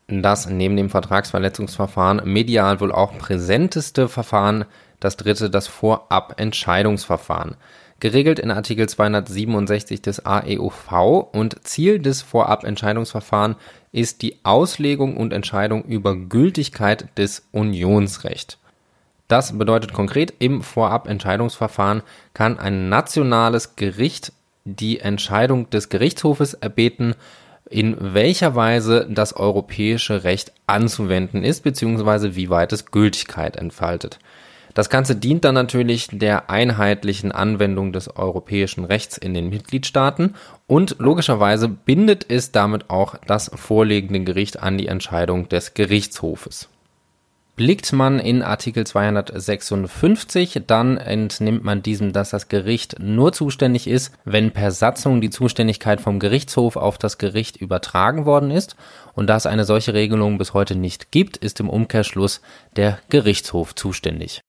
Das 0.09 0.49
neben 0.49 0.77
dem 0.77 0.91
Vertragsverletzungsverfahren 0.91 2.23
medial 2.25 2.81
wohl 2.81 2.91
auch 2.91 3.17
präsenteste 3.19 4.09
Verfahren, 4.09 4.65
das 4.99 5.17
dritte 5.17 5.51
das 5.51 5.69
Vorabentscheidungsverfahren 5.69 7.57
geregelt 8.01 8.39
in 8.39 8.51
Artikel 8.51 8.89
267 8.89 10.03
des 10.03 10.25
AEUV 10.27 11.29
und 11.33 11.67
Ziel 11.67 11.99
des 11.99 12.23
Vorabentscheidungsverfahrens 12.23 13.57
ist 13.93 14.23
die 14.23 14.37
Auslegung 14.43 15.17
und 15.17 15.33
Entscheidung 15.33 15.85
über 15.85 16.17
Gültigkeit 16.17 17.07
des 17.19 17.47
Unionsrechts. 17.53 18.59
Das 19.29 19.57
bedeutet 19.57 19.93
konkret, 19.93 20.35
im 20.41 20.63
Vorabentscheidungsverfahren 20.63 22.03
kann 22.35 22.59
ein 22.59 22.89
nationales 22.89 23.77
Gericht 23.77 24.33
die 24.65 24.99
Entscheidung 24.99 25.71
des 25.71 25.89
Gerichtshofes 25.89 26.55
erbeten, 26.55 27.15
in 27.69 27.97
welcher 28.01 28.57
Weise 28.57 29.07
das 29.09 29.33
europäische 29.33 30.25
Recht 30.25 30.53
anzuwenden 30.67 31.45
ist, 31.45 31.63
beziehungsweise 31.63 32.35
wie 32.35 32.51
weit 32.51 32.73
es 32.73 32.87
Gültigkeit 32.87 33.57
entfaltet. 33.57 34.19
Das 34.75 34.89
Ganze 34.89 35.17
dient 35.17 35.45
dann 35.45 35.55
natürlich 35.55 36.09
der 36.13 36.49
einheitlichen 36.49 37.33
Anwendung 37.33 37.93
des 37.93 38.15
europäischen 38.15 38.85
Rechts 38.85 39.19
in 39.19 39.35
den 39.35 39.49
Mitgliedstaaten 39.49 40.35
und 40.67 40.97
logischerweise 40.99 41.69
bindet 41.69 42.27
es 42.31 42.53
damit 42.53 42.89
auch 42.89 43.17
das 43.27 43.51
vorliegende 43.55 44.21
Gericht 44.21 44.63
an 44.63 44.79
die 44.79 44.87
Entscheidung 44.87 45.49
des 45.49 45.75
Gerichtshofes. 45.75 46.69
Blickt 47.57 47.93
man 47.93 48.21
in 48.21 48.43
Artikel 48.43 48.87
256, 48.87 50.63
dann 50.67 50.97
entnimmt 50.97 51.63
man 51.63 51.83
diesem, 51.83 52.15
dass 52.15 52.31
das 52.31 52.49
Gericht 52.49 52.99
nur 53.01 53.35
zuständig 53.35 53.87
ist, 53.87 54.15
wenn 54.25 54.53
per 54.53 54.71
Satzung 54.71 55.21
die 55.21 55.29
Zuständigkeit 55.29 56.01
vom 56.01 56.21
Gerichtshof 56.21 56.77
auf 56.77 56.97
das 56.97 57.19
Gericht 57.19 57.59
übertragen 57.59 58.25
worden 58.25 58.51
ist. 58.51 58.77
Und 59.13 59.27
da 59.27 59.37
es 59.37 59.45
eine 59.45 59.65
solche 59.65 59.93
Regelung 59.93 60.39
bis 60.39 60.55
heute 60.55 60.75
nicht 60.75 61.13
gibt, 61.13 61.37
ist 61.37 61.61
im 61.61 61.69
Umkehrschluss 61.69 62.41
der 62.77 62.99
Gerichtshof 63.11 63.75
zuständig 63.75 64.41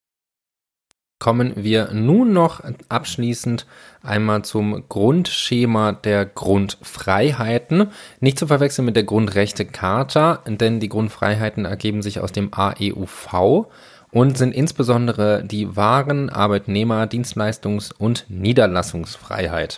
kommen 1.22 1.54
wir 1.56 1.94
nun 1.94 2.34
noch 2.34 2.62
abschließend 2.90 3.68
einmal 4.02 4.44
zum 4.44 4.84
Grundschema 4.90 5.92
der 5.92 6.26
Grundfreiheiten. 6.26 7.92
Nicht 8.20 8.40
zu 8.40 8.48
verwechseln 8.48 8.86
mit 8.86 8.96
der 8.96 9.04
Grundrechtecharta, 9.04 10.40
denn 10.48 10.80
die 10.80 10.90
Grundfreiheiten 10.90 11.66
ergeben 11.66 12.02
sich 12.02 12.22
aus 12.22 12.32
dem 12.32 12.52
AEUV 12.52 13.68
und 14.10 14.36
sind 14.36 14.56
insbesondere 14.56 15.44
die 15.46 15.76
Waren, 15.76 16.32
Arbeitnehmer, 16.32 17.04
Dienstleistungs- 17.04 17.94
und 17.96 18.26
Niederlassungsfreiheit. 18.28 19.78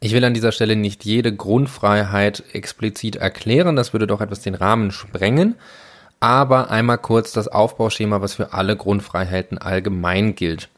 Ich 0.00 0.14
will 0.14 0.24
an 0.24 0.34
dieser 0.34 0.50
Stelle 0.50 0.74
nicht 0.74 1.04
jede 1.04 1.32
Grundfreiheit 1.34 2.42
explizit 2.52 3.14
erklären, 3.14 3.76
das 3.76 3.92
würde 3.92 4.08
doch 4.08 4.20
etwas 4.20 4.40
den 4.40 4.56
Rahmen 4.56 4.90
sprengen 4.90 5.54
aber 6.20 6.70
einmal 6.70 6.98
kurz 6.98 7.32
das 7.32 7.48
Aufbauschema, 7.48 8.20
was 8.20 8.34
für 8.34 8.52
alle 8.52 8.76
Grundfreiheiten 8.76 9.58
allgemein 9.58 10.34
gilt. 10.34 10.68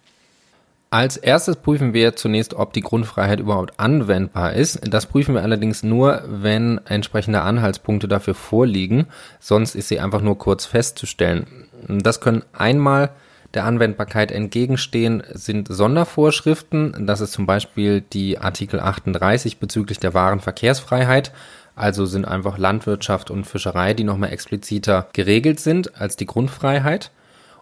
Als 0.92 1.16
erstes 1.16 1.54
prüfen 1.54 1.94
wir 1.94 2.16
zunächst, 2.16 2.54
ob 2.54 2.72
die 2.72 2.80
Grundfreiheit 2.80 3.38
überhaupt 3.38 3.78
anwendbar 3.78 4.54
ist. 4.54 4.80
Das 4.92 5.06
prüfen 5.06 5.36
wir 5.36 5.42
allerdings 5.42 5.84
nur, 5.84 6.24
wenn 6.26 6.80
entsprechende 6.84 7.42
Anhaltspunkte 7.42 8.08
dafür 8.08 8.34
vorliegen. 8.34 9.06
Sonst 9.38 9.76
ist 9.76 9.86
sie 9.86 10.00
einfach 10.00 10.20
nur 10.20 10.36
kurz 10.36 10.66
festzustellen. 10.66 11.46
Das 11.86 12.20
können 12.20 12.42
einmal 12.52 13.10
der 13.54 13.66
Anwendbarkeit 13.66 14.32
entgegenstehen, 14.32 15.22
sind 15.32 15.68
Sondervorschriften. 15.70 17.06
Das 17.06 17.20
ist 17.20 17.32
zum 17.32 17.46
Beispiel 17.46 18.00
die 18.00 18.38
Artikel 18.38 18.80
38 18.80 19.58
bezüglich 19.58 20.00
der 20.00 20.14
Warenverkehrsfreiheit. 20.14 21.32
Also 21.80 22.04
sind 22.04 22.28
einfach 22.28 22.58
Landwirtschaft 22.58 23.30
und 23.30 23.46
Fischerei, 23.46 23.94
die 23.94 24.04
nochmal 24.04 24.34
expliziter 24.34 25.08
geregelt 25.14 25.60
sind 25.60 25.98
als 25.98 26.14
die 26.14 26.26
Grundfreiheit. 26.26 27.10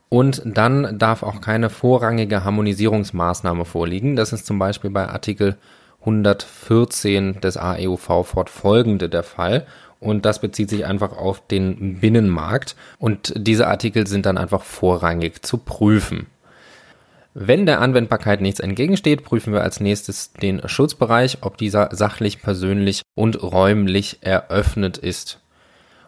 Und 0.08 0.42
dann 0.44 0.98
darf 0.98 1.22
auch 1.22 1.40
keine 1.40 1.70
vorrangige 1.70 2.42
Harmonisierungsmaßnahme 2.42 3.64
vorliegen. 3.64 4.16
Das 4.16 4.32
ist 4.32 4.44
zum 4.44 4.58
Beispiel 4.58 4.90
bei 4.90 5.08
Artikel 5.08 5.56
114 6.00 7.40
des 7.40 7.58
AEUV 7.58 8.26
fortfolgende 8.26 9.08
der 9.08 9.22
Fall. 9.22 9.66
Und 10.00 10.24
das 10.24 10.40
bezieht 10.40 10.70
sich 10.70 10.84
einfach 10.84 11.16
auf 11.16 11.46
den 11.46 12.00
Binnenmarkt. 12.00 12.74
Und 12.98 13.32
diese 13.36 13.68
Artikel 13.68 14.08
sind 14.08 14.26
dann 14.26 14.36
einfach 14.36 14.64
vorrangig 14.64 15.46
zu 15.46 15.58
prüfen. 15.58 16.26
Wenn 17.40 17.66
der 17.66 17.80
Anwendbarkeit 17.80 18.40
nichts 18.40 18.58
entgegensteht, 18.58 19.22
prüfen 19.22 19.52
wir 19.52 19.62
als 19.62 19.78
nächstes 19.78 20.32
den 20.32 20.68
Schutzbereich, 20.68 21.38
ob 21.42 21.56
dieser 21.56 21.94
sachlich, 21.94 22.42
persönlich 22.42 23.02
und 23.14 23.40
räumlich 23.40 24.18
eröffnet 24.22 24.98
ist. 24.98 25.38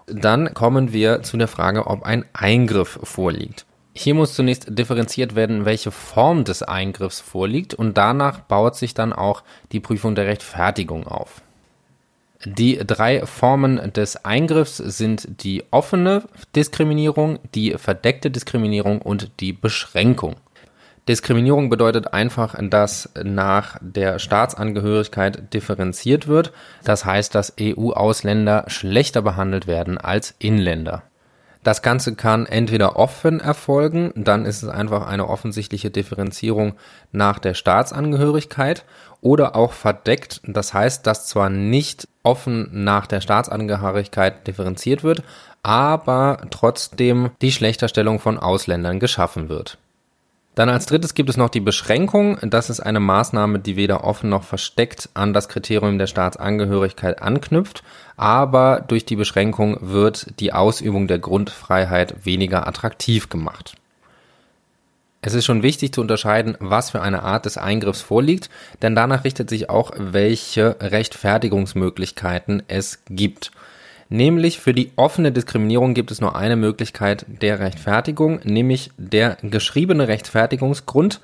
Dann 0.07 0.55
kommen 0.55 0.93
wir 0.93 1.23
zu 1.23 1.37
der 1.37 1.47
Frage, 1.47 1.87
ob 1.87 2.03
ein 2.03 2.25
Eingriff 2.33 2.99
vorliegt. 3.05 3.65
Hier 3.93 4.15
muss 4.15 4.35
zunächst 4.35 4.77
differenziert 4.77 5.37
werden, 5.37 5.65
welche 5.65 5.93
Form 5.93 6.43
des 6.43 6.65
Eingriffs 6.65 7.21
vorliegt 7.21 7.75
und 7.75 7.97
danach 7.97 8.41
baut 8.41 8.75
sich 8.75 8.95
dann 8.95 9.13
auch 9.13 9.45
die 9.71 9.79
Prüfung 9.79 10.17
der 10.17 10.27
Rechtfertigung 10.27 11.07
auf. 11.07 11.43
Die 12.45 12.77
drei 12.85 13.25
Formen 13.25 13.93
des 13.93 14.25
Eingriffs 14.25 14.79
sind 14.79 15.45
die 15.45 15.63
offene 15.71 16.25
Diskriminierung, 16.57 17.39
die 17.55 17.75
verdeckte 17.79 18.33
Diskriminierung 18.33 19.01
und 19.01 19.31
die 19.39 19.53
Beschränkung. 19.53 20.35
Diskriminierung 21.11 21.69
bedeutet 21.69 22.15
einfach, 22.15 22.55
dass 22.59 23.11
nach 23.23 23.77
der 23.81 24.19
Staatsangehörigkeit 24.19 25.53
differenziert 25.53 26.29
wird. 26.29 26.53
Das 26.85 27.05
heißt, 27.05 27.35
dass 27.35 27.55
EU-Ausländer 27.61 28.65
schlechter 28.69 29.21
behandelt 29.21 29.67
werden 29.67 29.99
als 29.99 30.35
Inländer. 30.39 31.03
Das 31.63 31.83
Ganze 31.83 32.15
kann 32.15 32.47
entweder 32.47 32.97
offen 32.97 33.39
erfolgen, 33.39 34.13
dann 34.15 34.47
ist 34.47 34.63
es 34.63 34.69
einfach 34.71 35.07
eine 35.07 35.29
offensichtliche 35.29 35.91
Differenzierung 35.91 36.73
nach 37.13 37.39
der 37.39 37.53
Staatsangehörigkeit, 37.53 38.85
oder 39.21 39.57
auch 39.57 39.73
verdeckt. 39.73 40.41
Das 40.45 40.75
heißt, 40.75 41.07
dass 41.07 41.27
zwar 41.27 41.51
nicht 41.51 42.09
offen 42.23 42.69
nach 42.73 43.07
der 43.07 43.21
Staatsangehörigkeit 43.21 44.47
differenziert 44.47 45.03
wird, 45.03 45.23
aber 45.63 46.47
trotzdem 46.51 47.31
die 47.43 47.53
Schlechterstellung 47.53 48.19
von 48.19 48.39
Ausländern 48.39 49.01
geschaffen 49.01 49.49
wird. 49.49 49.79
Dann 50.61 50.69
als 50.69 50.85
drittes 50.85 51.15
gibt 51.15 51.31
es 51.31 51.39
noch 51.39 51.49
die 51.49 51.61
Beschränkung. 51.61 52.37
Das 52.43 52.69
ist 52.69 52.81
eine 52.81 53.01
Maßnahme, 53.01 53.61
die 53.61 53.77
weder 53.77 54.05
offen 54.05 54.29
noch 54.29 54.45
versteckt 54.45 55.09
an 55.15 55.33
das 55.33 55.49
Kriterium 55.49 55.97
der 55.97 56.07
Staatsangehörigkeit 56.07 57.23
anknüpft, 57.23 57.83
aber 58.19 58.85
durch 58.87 59.07
die 59.07 59.17
Beschränkung 59.17 59.79
wird 59.81 60.39
die 60.39 60.53
Ausübung 60.53 61.07
der 61.07 61.19
Grundfreiheit 61.19 62.27
weniger 62.27 62.69
attraktiv 62.69 63.31
gemacht. 63.31 63.73
Es 65.23 65.33
ist 65.33 65.47
schon 65.47 65.63
wichtig 65.63 65.95
zu 65.95 66.03
unterscheiden, 66.03 66.59
was 66.61 66.91
für 66.91 67.01
eine 67.01 67.23
Art 67.23 67.47
des 67.47 67.57
Eingriffs 67.57 68.03
vorliegt, 68.03 68.51
denn 68.83 68.95
danach 68.95 69.25
richtet 69.25 69.49
sich 69.49 69.71
auch, 69.71 69.93
welche 69.97 70.77
Rechtfertigungsmöglichkeiten 70.79 72.65
es 72.69 72.99
gibt. 73.09 73.51
Nämlich 74.13 74.59
für 74.59 74.75
die 74.75 74.91
offene 74.97 75.31
Diskriminierung 75.31 75.95
gibt 75.95 76.11
es 76.11 76.21
nur 76.21 76.35
eine 76.35 76.57
Möglichkeit 76.57 77.25
der 77.29 77.61
Rechtfertigung, 77.61 78.41
nämlich 78.43 78.91
der 78.99 79.39
geschriebene 79.41 80.09
Rechtfertigungsgrund. 80.09 81.21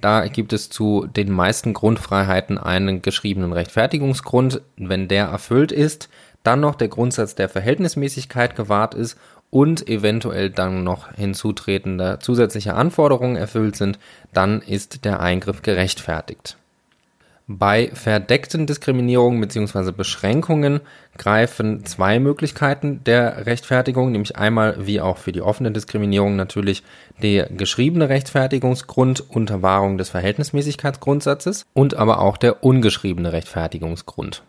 Da 0.00 0.26
gibt 0.26 0.54
es 0.54 0.70
zu 0.70 1.06
den 1.06 1.30
meisten 1.30 1.74
Grundfreiheiten 1.74 2.56
einen 2.56 3.02
geschriebenen 3.02 3.52
Rechtfertigungsgrund. 3.52 4.62
Wenn 4.78 5.06
der 5.06 5.26
erfüllt 5.26 5.70
ist, 5.70 6.08
dann 6.42 6.60
noch 6.60 6.76
der 6.76 6.88
Grundsatz 6.88 7.34
der 7.34 7.50
Verhältnismäßigkeit 7.50 8.56
gewahrt 8.56 8.94
ist 8.94 9.18
und 9.50 9.86
eventuell 9.86 10.48
dann 10.48 10.82
noch 10.82 11.12
hinzutretende 11.12 12.20
zusätzliche 12.22 12.72
Anforderungen 12.72 13.36
erfüllt 13.36 13.76
sind, 13.76 13.98
dann 14.32 14.62
ist 14.62 15.04
der 15.04 15.20
Eingriff 15.20 15.60
gerechtfertigt. 15.60 16.56
Bei 17.52 17.90
verdeckten 17.94 18.68
Diskriminierungen 18.68 19.40
bzw. 19.40 19.90
Beschränkungen 19.90 20.80
greifen 21.18 21.84
zwei 21.84 22.20
Möglichkeiten 22.20 23.02
der 23.02 23.44
Rechtfertigung, 23.44 24.12
nämlich 24.12 24.36
einmal 24.36 24.86
wie 24.86 25.00
auch 25.00 25.18
für 25.18 25.32
die 25.32 25.42
offene 25.42 25.72
Diskriminierung 25.72 26.36
natürlich 26.36 26.84
der 27.20 27.46
geschriebene 27.48 28.08
Rechtfertigungsgrund 28.08 29.28
unter 29.30 29.62
Wahrung 29.62 29.98
des 29.98 30.10
Verhältnismäßigkeitsgrundsatzes 30.10 31.66
und 31.72 31.94
aber 31.94 32.20
auch 32.20 32.36
der 32.36 32.62
ungeschriebene 32.62 33.32
Rechtfertigungsgrund. 33.32 34.44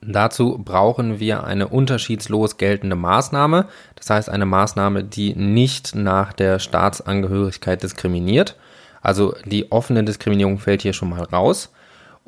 Dazu 0.00 0.56
brauchen 0.64 1.18
wir 1.18 1.42
eine 1.42 1.66
unterschiedslos 1.66 2.58
geltende 2.58 2.94
Maßnahme, 2.94 3.66
das 3.96 4.08
heißt 4.08 4.28
eine 4.28 4.46
Maßnahme, 4.46 5.02
die 5.02 5.34
nicht 5.34 5.96
nach 5.96 6.32
der 6.32 6.60
Staatsangehörigkeit 6.60 7.82
diskriminiert. 7.82 8.54
Also 9.02 9.34
die 9.46 9.72
offene 9.72 10.04
Diskriminierung 10.04 10.60
fällt 10.60 10.82
hier 10.82 10.92
schon 10.92 11.10
mal 11.10 11.24
raus. 11.24 11.72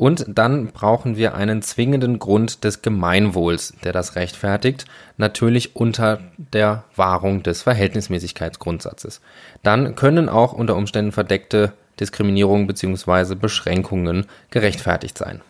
Und 0.03 0.25
dann 0.27 0.73
brauchen 0.73 1.17
wir 1.17 1.37
einen 1.37 1.63
zwingenden 1.63 2.19
Grund 2.19 2.65
des 2.65 2.83
Gemeinwohls, 2.83 3.75
der 3.85 3.93
das 3.93 4.17
rechtfertigt, 4.17 4.85
natürlich 5.17 5.77
unter 5.77 6.19
der 6.37 6.83
Wahrung 6.97 7.45
des 7.45 7.63
Verhältnismäßigkeitsgrundsatzes. 7.63 9.21
Dann 9.63 9.95
können 9.95 10.29
auch 10.29 10.55
unter 10.55 10.75
Umständen 10.75 11.13
verdeckte 11.13 11.73
Diskriminierungen 12.01 12.67
bzw. 12.67 13.37
Beschränkungen 13.37 14.27
gerechtfertigt 14.51 15.17
sein. 15.17 15.41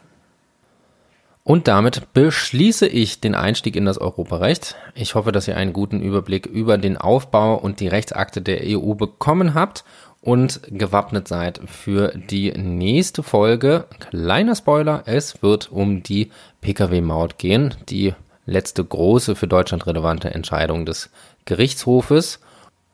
Und 1.44 1.66
damit 1.66 2.12
beschließe 2.12 2.86
ich 2.86 3.20
den 3.20 3.34
Einstieg 3.34 3.74
in 3.74 3.84
das 3.84 3.98
Europarecht. 3.98 4.76
Ich 4.94 5.16
hoffe, 5.16 5.32
dass 5.32 5.48
ihr 5.48 5.56
einen 5.56 5.72
guten 5.72 6.00
Überblick 6.00 6.46
über 6.46 6.78
den 6.78 6.96
Aufbau 6.96 7.56
und 7.56 7.80
die 7.80 7.88
Rechtsakte 7.88 8.42
der 8.42 8.60
EU 8.62 8.94
bekommen 8.94 9.54
habt 9.54 9.82
und 10.20 10.60
gewappnet 10.68 11.26
seid 11.26 11.60
für 11.66 12.12
die 12.16 12.52
nächste 12.52 13.24
Folge. 13.24 13.86
Kleiner 13.98 14.54
Spoiler, 14.54 15.02
es 15.06 15.42
wird 15.42 15.72
um 15.72 16.04
die 16.04 16.30
Pkw-Maut 16.60 17.38
gehen, 17.38 17.74
die 17.88 18.14
letzte 18.46 18.84
große 18.84 19.34
für 19.34 19.48
Deutschland 19.48 19.88
relevante 19.88 20.32
Entscheidung 20.32 20.86
des 20.86 21.10
Gerichtshofes. 21.44 22.38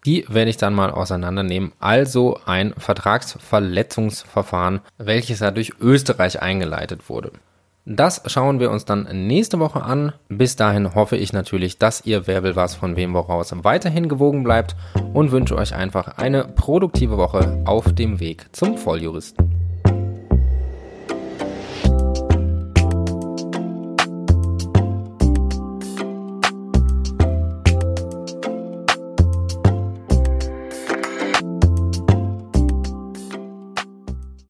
Die 0.07 0.25
werde 0.27 0.49
ich 0.49 0.57
dann 0.57 0.73
mal 0.73 0.91
auseinandernehmen. 0.91 1.73
Also 1.81 2.41
ein 2.47 2.73
Vertragsverletzungsverfahren, 2.79 4.81
welches 4.97 5.41
ja 5.41 5.51
durch 5.51 5.75
Österreich 5.81 6.41
eingeleitet 6.41 7.11
wurde. 7.11 7.33
Das 7.90 8.20
schauen 8.27 8.61
wir 8.61 8.70
uns 8.70 8.85
dann 8.85 9.09
nächste 9.27 9.61
Woche 9.61 9.83
an. 9.83 10.12
Bis 10.29 10.57
dahin 10.57 10.94
hoffe 10.94 11.16
ich 11.16 11.33
natürlich, 11.33 11.79
dass 11.79 12.05
ihr 12.05 12.27
Wer 12.27 12.42
will 12.42 12.55
was 12.55 12.74
von 12.74 12.96
wem 12.96 13.14
woraus 13.14 13.51
weiterhin 13.64 14.11
gewogen 14.11 14.44
bleibt 14.44 14.77
und 15.14 15.33
wünsche 15.33 15.57
euch 15.57 15.74
einfach 15.74 16.18
eine 16.18 16.44
produktive 16.44 17.16
Woche 17.16 17.62
auf 17.64 17.94
dem 17.94 18.20
Weg 18.20 18.44
zum 18.53 18.77
Volljuristen. 18.77 19.68